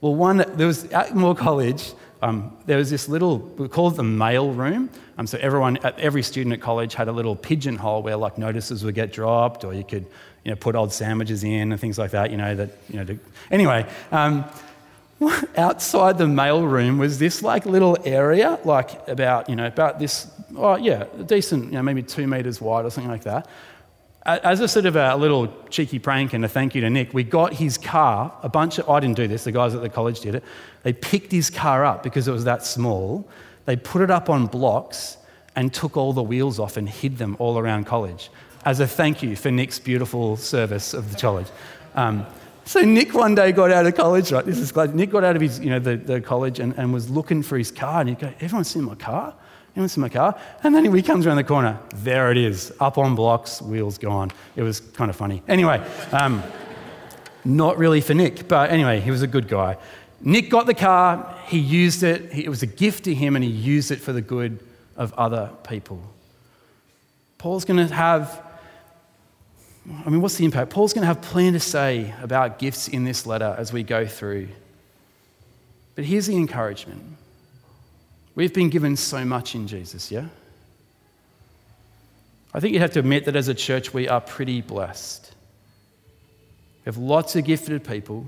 [0.00, 4.02] Well, one, there was at Moore College, um, there was this little, we called the
[4.04, 4.90] mail room.
[5.18, 8.94] Um, so everyone, every student at college had a little pigeonhole where like notices would
[8.94, 10.06] get dropped, or you could,
[10.44, 12.30] you know, put old sandwiches in and things like that.
[12.30, 13.04] You know that, you know.
[13.04, 13.18] To,
[13.50, 14.44] anyway, um,
[15.56, 20.30] outside the mail room was this like little area, like about you know about this,
[20.56, 23.46] oh yeah, a decent, you know, maybe two meters wide or something like that.
[24.26, 27.24] As a sort of a little cheeky prank and a thank you to Nick, we
[27.24, 28.32] got his car.
[28.42, 29.44] A bunch of I didn't do this.
[29.44, 30.44] The guys at the college did it.
[30.82, 33.28] They picked his car up because it was that small.
[33.64, 35.16] They put it up on blocks
[35.56, 38.30] and took all the wheels off and hid them all around college
[38.64, 41.46] as a thank you for Nick's beautiful service of the college.
[41.94, 42.26] Um,
[42.64, 44.44] so Nick one day got out of college, right?
[44.44, 44.94] This is glad.
[44.94, 47.58] Nick got out of his, you know, the, the college and, and was looking for
[47.58, 48.00] his car.
[48.00, 49.34] And he'd go, everyone's seen my car?
[49.72, 50.38] Everyone's seen my car?
[50.62, 51.78] And then he comes around the corner.
[51.96, 54.30] There it is, up on blocks, wheels gone.
[54.56, 55.42] It was kind of funny.
[55.48, 56.42] Anyway, um,
[57.44, 59.76] not really for Nick, but anyway, he was a good guy.
[60.20, 63.50] Nick got the car, he used it, it was a gift to him, and he
[63.50, 64.58] used it for the good
[64.96, 66.02] of other people.
[67.38, 68.49] Paul's going to have
[69.88, 70.70] I mean, what's the impact?
[70.70, 74.06] Paul's going to have plenty to say about gifts in this letter as we go
[74.06, 74.48] through.
[75.94, 77.02] But here's the encouragement
[78.34, 80.26] we've been given so much in Jesus, yeah?
[82.52, 85.34] I think you'd have to admit that as a church, we are pretty blessed.
[86.84, 88.26] We have lots of gifted people,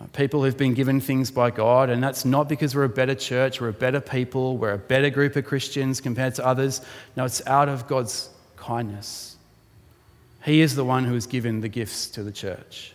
[0.00, 3.14] uh, people who've been given things by God, and that's not because we're a better
[3.14, 6.80] church, we're a better people, we're a better group of Christians compared to others.
[7.16, 9.35] No, it's out of God's kindness.
[10.46, 12.92] He is the one who has given the gifts to the church.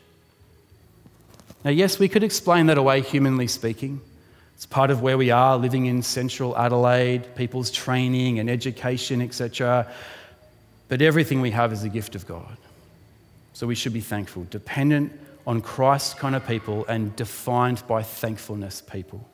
[1.66, 4.00] Now, yes, we could explain that away, humanly speaking.
[4.56, 9.92] It's part of where we are living in central Adelaide, people's training and education, etc.
[10.88, 12.56] But everything we have is a gift of God.
[13.52, 15.12] So we should be thankful, dependent
[15.46, 19.28] on Christ kind of people and defined by thankfulness people.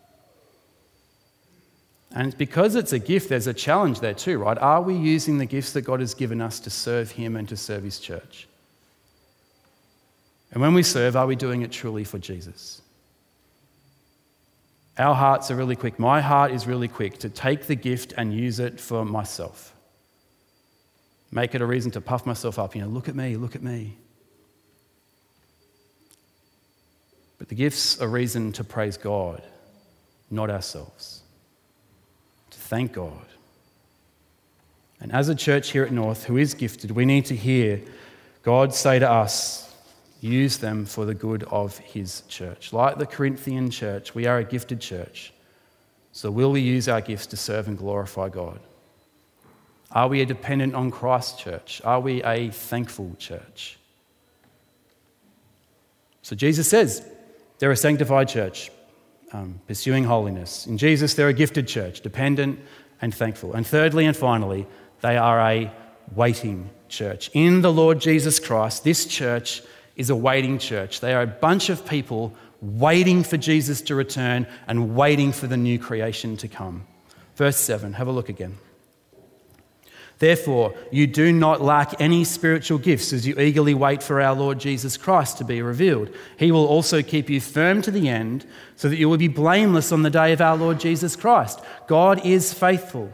[2.17, 4.57] And because it's a gift, there's a challenge there too, right?
[4.57, 7.55] Are we using the gifts that God has given us to serve Him and to
[7.55, 8.47] serve His church?
[10.51, 12.81] And when we serve, are we doing it truly for Jesus?
[14.97, 15.99] Our hearts are really quick.
[15.99, 19.75] My heart is really quick to take the gift and use it for myself.
[21.31, 22.75] Make it a reason to puff myself up.
[22.75, 23.95] You know, look at me, look at me.
[27.37, 29.43] But the gifts are reason to praise God,
[30.31, 31.21] not ourselves
[32.67, 33.25] thank God.
[34.99, 37.81] And as a church here at North who is gifted, we need to hear
[38.43, 39.73] God say to us,
[40.21, 42.73] use them for the good of his church.
[42.73, 45.33] Like the Corinthian church, we are a gifted church.
[46.11, 48.59] So, will we use our gifts to serve and glorify God?
[49.91, 51.81] Are we a dependent on Christ church?
[51.83, 53.77] Are we a thankful church?
[56.23, 57.07] So, Jesus says
[57.59, 58.71] they're a sanctified church,
[59.33, 60.67] um, pursuing holiness.
[60.67, 62.59] In Jesus, they're a gifted church, dependent
[63.01, 63.53] and thankful.
[63.53, 64.67] And thirdly and finally,
[65.01, 65.71] they are a
[66.15, 67.29] waiting church.
[67.33, 69.61] In the Lord Jesus Christ, this church
[69.95, 70.99] is a waiting church.
[70.99, 75.57] They are a bunch of people waiting for Jesus to return and waiting for the
[75.57, 76.85] new creation to come.
[77.35, 78.57] Verse 7, have a look again.
[80.19, 84.59] Therefore, you do not lack any spiritual gifts as you eagerly wait for our Lord
[84.59, 86.09] Jesus Christ to be revealed.
[86.37, 88.45] He will also keep you firm to the end
[88.75, 91.61] so that you will be blameless on the day of our Lord Jesus Christ.
[91.87, 93.13] God is faithful,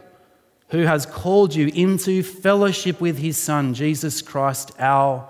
[0.70, 5.28] who has called you into fellowship with his Son, Jesus Christ our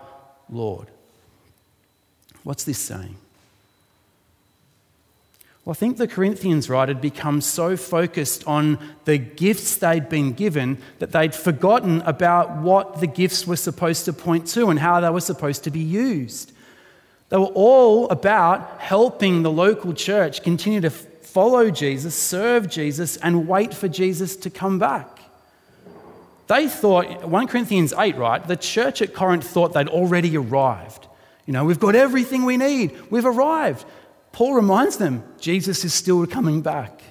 [0.49, 0.91] Lord.
[2.43, 3.15] What's this saying?
[5.65, 10.33] Well, I think the Corinthians right had become so focused on the gifts they'd been
[10.33, 14.99] given that they'd forgotten about what the gifts were supposed to point to and how
[14.99, 16.51] they were supposed to be used.
[17.29, 23.47] They were all about helping the local church continue to follow Jesus, serve Jesus, and
[23.47, 25.19] wait for Jesus to come back.
[26.47, 28.45] They thought, 1 Corinthians 8, right?
[28.45, 31.07] The church at Corinth thought they'd already arrived.
[31.45, 33.85] You know, we've got everything we need, we've arrived.
[34.33, 37.01] Paul reminds them Jesus is still coming back.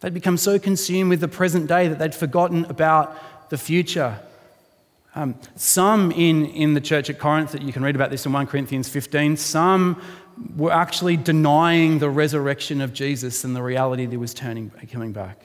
[0.00, 4.18] They'd become so consumed with the present day that they'd forgotten about the future.
[5.14, 8.32] Um, some in, in the church at Corinth, that you can read about this in
[8.32, 10.02] 1 Corinthians 15, some
[10.56, 15.12] were actually denying the resurrection of Jesus and the reality that he was turning, coming
[15.12, 15.38] back.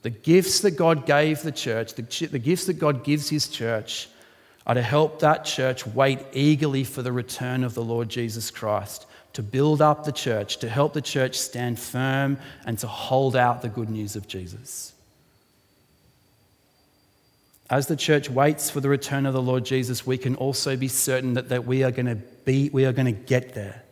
[0.00, 4.08] The gifts that God gave the church, the, the gifts that God gives his church,
[4.66, 9.06] are to help that church wait eagerly for the return of the Lord Jesus Christ
[9.36, 13.60] to build up the church, to help the church stand firm, and to hold out
[13.60, 14.94] the good news of Jesus.
[17.68, 20.88] As the church waits for the return of the Lord Jesus, we can also be
[20.88, 23.82] certain that, that we are going to be, we are going to get there.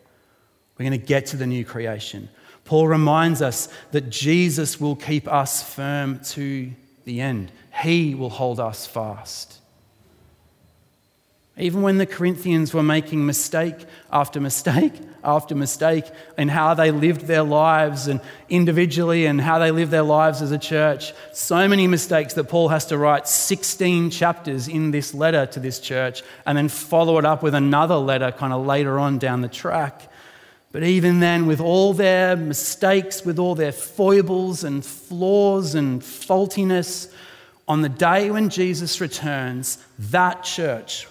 [0.79, 2.31] We're going to get to the new creation.
[2.65, 6.73] Paul reminds us that Jesus will keep us firm to
[7.05, 7.53] the end.
[7.83, 9.61] He will hold us fast.
[11.59, 14.95] Even when the Corinthians were making mistake after mistake
[15.25, 16.05] after mistake
[16.37, 20.53] in how they lived their lives and individually and how they lived their lives as
[20.53, 25.47] a church, so many mistakes that Paul has to write 16 chapters in this letter
[25.47, 29.19] to this church and then follow it up with another letter kind of later on
[29.19, 30.11] down the track.
[30.73, 37.13] But even then, with all their mistakes, with all their foibles and flaws and faultiness,
[37.69, 41.07] on the day when Jesus returns, that church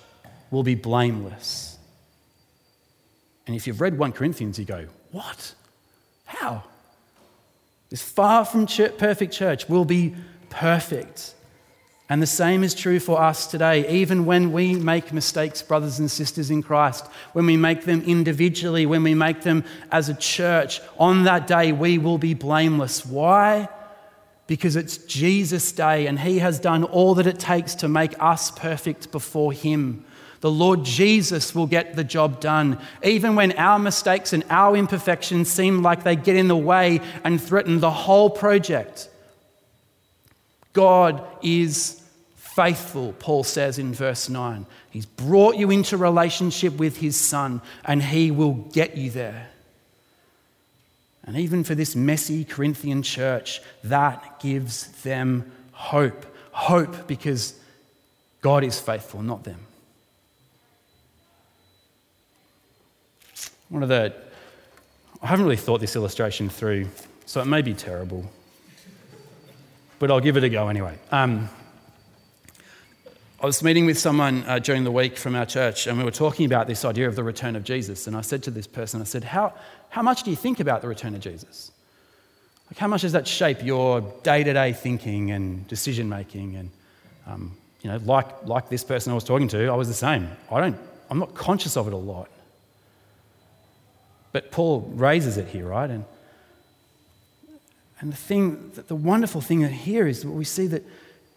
[0.51, 1.72] will be blameless.
[3.45, 5.53] And if you've read 1 Corinthians, you go, What?
[6.25, 6.63] How?
[7.89, 10.15] This far from church, perfect church will be
[10.49, 11.35] perfect.
[12.09, 13.89] And the same is true for us today.
[14.01, 18.85] Even when we make mistakes, brothers and sisters in Christ, when we make them individually,
[18.85, 23.05] when we make them as a church, on that day we will be blameless.
[23.05, 23.69] Why?
[24.47, 28.51] Because it's Jesus' day and He has done all that it takes to make us
[28.51, 30.05] perfect before Him.
[30.43, 32.77] The Lord Jesus will get the job done.
[33.01, 37.41] Even when our mistakes and our imperfections seem like they get in the way and
[37.41, 39.07] threaten the whole project,
[40.73, 42.03] God is
[42.35, 44.65] faithful, Paul says in verse 9.
[44.89, 49.47] He's brought you into relationship with his Son, and he will get you there.
[51.23, 56.25] And even for this messy Corinthian church, that gives them hope.
[56.51, 57.57] Hope because
[58.41, 59.67] God is faithful, not them.
[63.73, 64.13] One of the,
[65.19, 66.89] I haven't really thought this illustration through,
[67.25, 68.23] so it may be terrible,
[69.97, 70.95] but I'll give it a go anyway.
[71.11, 71.49] Um,
[73.41, 76.11] I was meeting with someone uh, during the week from our church, and we were
[76.11, 78.05] talking about this idea of the return of Jesus.
[78.05, 79.55] And I said to this person, I said, How,
[79.89, 81.71] how much do you think about the return of Jesus?
[82.67, 86.57] Like, how much does that shape your day to day thinking and decision making?
[86.57, 86.69] And,
[87.25, 90.29] um, you know, like, like this person I was talking to, I was the same.
[90.51, 90.77] I don't,
[91.09, 92.29] I'm not conscious of it a lot.
[94.33, 95.89] But Paul raises it here, right?
[95.89, 96.03] And,
[98.01, 100.83] and the thing, the wonderful thing here is we see that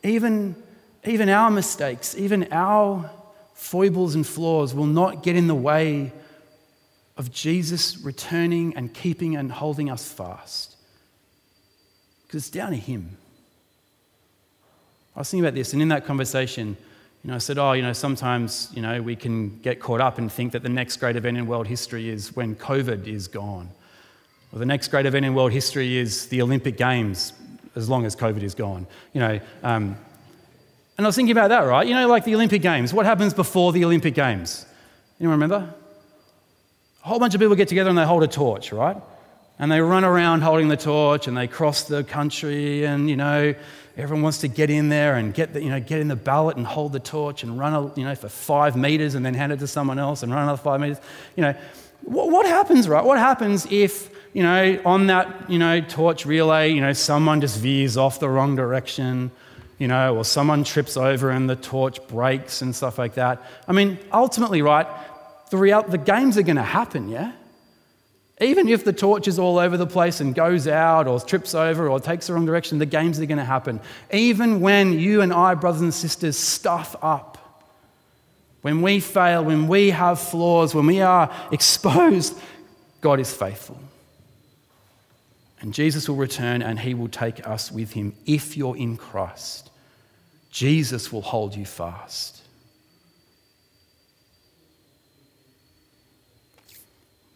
[0.02, 0.56] even,
[1.04, 3.08] even our mistakes, even our
[3.54, 6.10] foibles and flaws will not get in the way
[7.16, 10.76] of Jesus returning and keeping and holding us fast.
[12.26, 13.16] Because it's down to Him.
[15.14, 16.76] I was thinking about this, and in that conversation,
[17.26, 20.18] You know, I said, oh, you know, sometimes, you know, we can get caught up
[20.18, 23.68] and think that the next great event in world history is when COVID is gone.
[24.52, 27.32] Or the next great event in world history is the Olympic Games,
[27.74, 28.86] as long as COVID is gone.
[29.12, 29.96] You know, um,
[30.96, 31.84] and I was thinking about that, right?
[31.84, 32.94] You know, like the Olympic Games.
[32.94, 34.64] What happens before the Olympic Games?
[35.18, 35.74] Anyone remember?
[37.04, 38.98] A whole bunch of people get together and they hold a torch, right?
[39.58, 43.52] And they run around holding the torch and they cross the country and, you know,
[43.96, 46.56] everyone wants to get in there and get, the, you know, get in the ballot
[46.56, 49.58] and hold the torch and run, you know, for five meters and then hand it
[49.60, 50.98] to someone else and run another five meters.
[51.34, 51.54] You know,
[52.02, 53.04] what, what happens, right?
[53.04, 57.58] What happens if, you know, on that, you know, torch relay, you know, someone just
[57.58, 59.30] veers off the wrong direction,
[59.78, 63.42] you know, or someone trips over and the torch breaks and stuff like that?
[63.66, 64.86] I mean, ultimately, right,
[65.50, 67.32] the, real, the games are going to happen, yeah?
[68.40, 71.88] Even if the torch is all over the place and goes out or trips over
[71.88, 73.80] or takes the wrong direction, the games are going to happen.
[74.12, 77.64] Even when you and I, brothers and sisters, stuff up,
[78.60, 82.36] when we fail, when we have flaws, when we are exposed,
[83.00, 83.78] God is faithful.
[85.60, 88.14] And Jesus will return and he will take us with him.
[88.26, 89.70] If you're in Christ,
[90.50, 92.35] Jesus will hold you fast.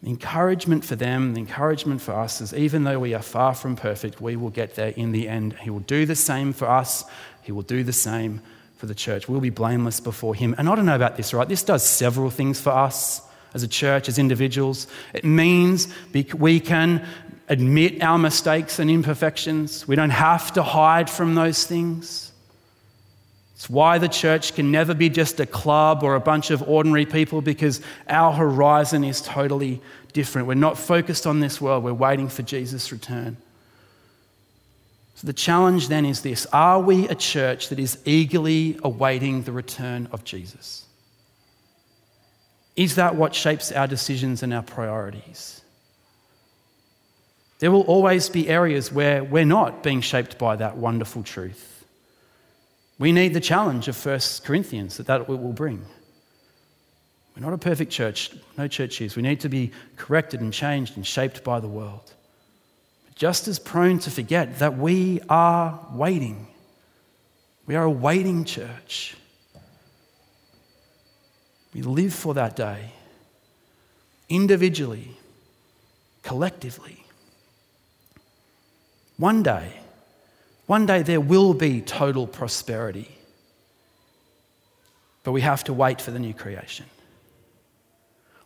[0.03, 3.75] The encouragement for them, the encouragement for us is even though we are far from
[3.75, 5.53] perfect, we will get there in the end.
[5.61, 7.05] He will do the same for us,
[7.43, 8.41] He will do the same
[8.77, 9.29] for the church.
[9.29, 10.55] We'll be blameless before Him.
[10.57, 11.47] And I don't know about this, right?
[11.47, 13.21] This does several things for us
[13.53, 14.87] as a church, as individuals.
[15.13, 17.05] It means we can
[17.47, 22.30] admit our mistakes and imperfections, we don't have to hide from those things.
[23.61, 27.05] It's why the church can never be just a club or a bunch of ordinary
[27.05, 29.83] people because our horizon is totally
[30.13, 30.47] different.
[30.47, 33.37] We're not focused on this world, we're waiting for Jesus' return.
[35.13, 39.51] So the challenge then is this Are we a church that is eagerly awaiting the
[39.51, 40.87] return of Jesus?
[42.75, 45.61] Is that what shapes our decisions and our priorities?
[47.59, 51.70] There will always be areas where we're not being shaped by that wonderful truth.
[53.01, 55.83] We need the challenge of 1 Corinthians that that will bring.
[57.35, 58.29] We're not a perfect church.
[58.59, 59.15] No church is.
[59.15, 62.13] We need to be corrected and changed and shaped by the world.
[63.15, 66.45] Just as prone to forget that we are waiting.
[67.65, 69.15] We are a waiting church.
[71.73, 72.91] We live for that day,
[74.29, 75.17] individually,
[76.21, 77.03] collectively.
[79.17, 79.80] One day,
[80.71, 83.09] one day there will be total prosperity.
[85.21, 86.85] But we have to wait for the new creation.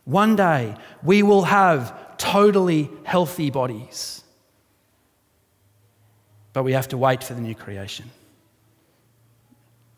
[0.02, 0.74] One day
[1.04, 4.24] we will have totally healthy bodies.
[6.52, 8.10] But we have to wait for the new creation.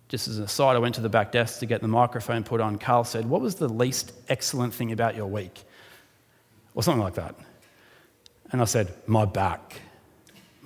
[0.08, 2.60] Just as an aside, I went to the back desk to get the microphone put
[2.60, 2.76] on.
[2.76, 5.64] Carl said, What was the least excellent thing about your week?
[6.74, 7.34] Or something like that.
[8.52, 9.80] And I said, My back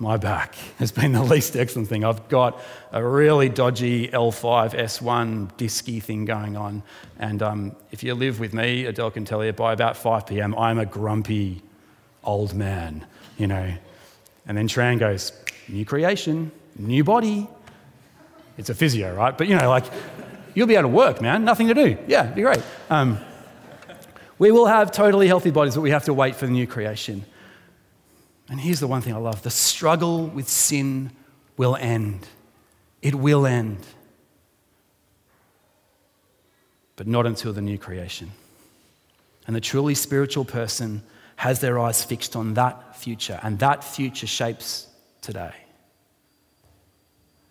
[0.03, 2.03] my back has been the least excellent thing.
[2.03, 6.83] I've got a really dodgy L5 S1 disky thing going on.
[7.17, 10.53] And um, if you live with me, Adele can tell you, by about 5 p.m.,
[10.55, 11.63] I'm a grumpy
[12.23, 13.05] old man,
[13.37, 13.73] you know.
[14.45, 15.31] And then Tran goes,
[15.69, 17.47] new creation, new body.
[18.57, 19.35] It's a physio, right?
[19.35, 19.85] But, you know, like,
[20.53, 21.45] you'll be able to work, man.
[21.45, 21.97] Nothing to do.
[22.07, 22.61] Yeah, be great.
[22.89, 23.19] Um,
[24.37, 27.25] we will have totally healthy bodies, but we have to wait for the new creation.
[28.53, 31.09] And here's the one thing I love the struggle with sin
[31.57, 32.27] will end.
[33.01, 33.79] It will end.
[36.95, 38.29] But not until the new creation.
[39.47, 41.01] And the truly spiritual person
[41.37, 44.85] has their eyes fixed on that future, and that future shapes
[45.23, 45.55] today.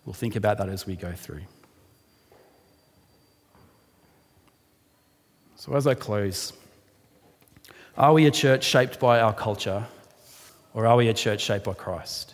[0.05, 1.41] We'll think about that as we go through.
[5.57, 6.53] So, as I close,
[7.97, 9.85] are we a church shaped by our culture
[10.73, 12.33] or are we a church shaped by Christ?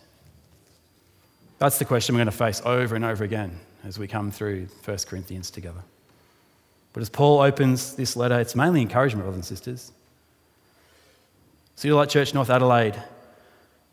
[1.58, 4.68] That's the question we're going to face over and over again as we come through
[4.86, 5.82] 1 Corinthians together.
[6.94, 9.92] But as Paul opens this letter, it's mainly encouragement, brothers and sisters.
[11.76, 13.02] City Light Church, North Adelaide,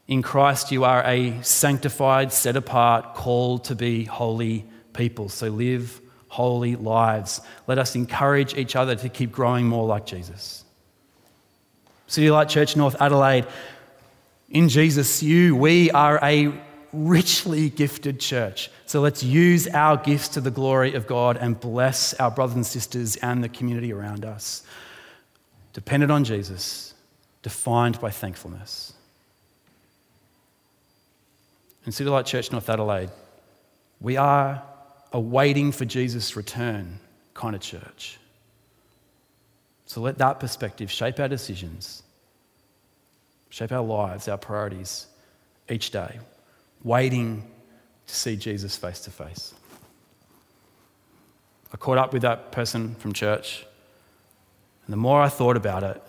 [0.09, 5.29] in Christ you are a sanctified, set apart, called to be holy people.
[5.29, 7.41] So live holy lives.
[7.67, 10.65] Let us encourage each other to keep growing more like Jesus.
[12.07, 13.47] City Light Church, North Adelaide,
[14.49, 16.53] in Jesus, you, we are a
[16.93, 18.71] richly gifted church.
[18.87, 22.67] So let's use our gifts to the glory of God and bless our brothers and
[22.67, 24.63] sisters and the community around us.
[25.73, 26.95] Dependent on Jesus,
[27.43, 28.95] defined by thankfulness.
[31.85, 33.11] In City Light Church, North Adelaide,
[34.01, 34.63] we are
[35.13, 36.99] a waiting for Jesus' return
[37.35, 38.19] kind of church.
[39.87, 42.03] So let that perspective shape our decisions,
[43.57, 45.07] shape our lives, our priorities
[45.71, 46.19] each day,
[46.85, 47.43] waiting
[48.07, 49.55] to see Jesus face to face.
[51.73, 53.65] I caught up with that person from church,
[54.85, 56.03] and the more I thought about it,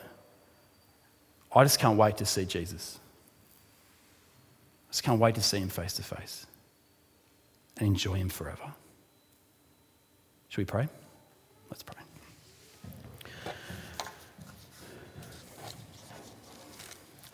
[1.55, 2.99] I just can't wait to see Jesus.
[4.89, 6.45] I just can't wait to see him face to face
[7.77, 8.73] and enjoy him forever.
[10.49, 10.89] Should we pray?
[11.69, 12.06] Let's pray.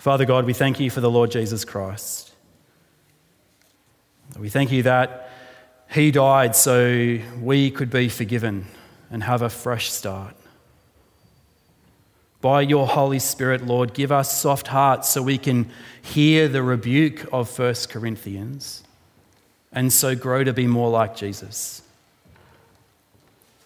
[0.04, 2.34] Father God, we thank you for the Lord Jesus Christ.
[4.38, 5.30] We thank you that
[5.90, 8.66] he died so we could be forgiven
[9.10, 10.36] and have a fresh start.
[12.42, 17.26] By your Holy Spirit, Lord, give us soft hearts so we can hear the rebuke
[17.32, 18.84] of 1 Corinthians
[19.72, 21.82] and so grow to be more like Jesus.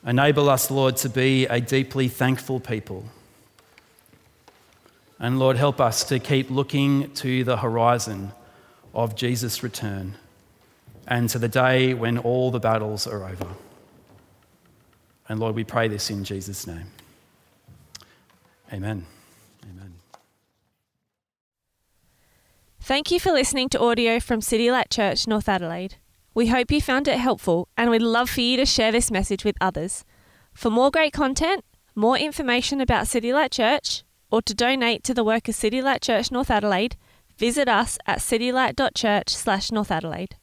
[0.06, 3.06] Enable us, Lord, to be a deeply thankful people.
[5.20, 8.32] And Lord, help us to keep looking to the horizon
[8.94, 10.16] of Jesus' return
[11.08, 13.48] and to the day when all the battles are over.
[15.30, 16.92] And Lord, we pray this in Jesus' name.
[18.72, 19.06] Amen.
[19.64, 19.96] Amen.
[22.80, 25.96] Thank you for listening to audio from City Light Church, North Adelaide.
[26.34, 29.44] We hope you found it helpful and we'd love for you to share this message
[29.44, 30.06] with others.
[30.54, 31.66] For more great content,
[31.96, 36.02] more information about City Light Church, or to donate to the work of City Light
[36.02, 36.96] Church North Adelaide,
[37.38, 40.36] visit us at citylight.church slash North Adelaide.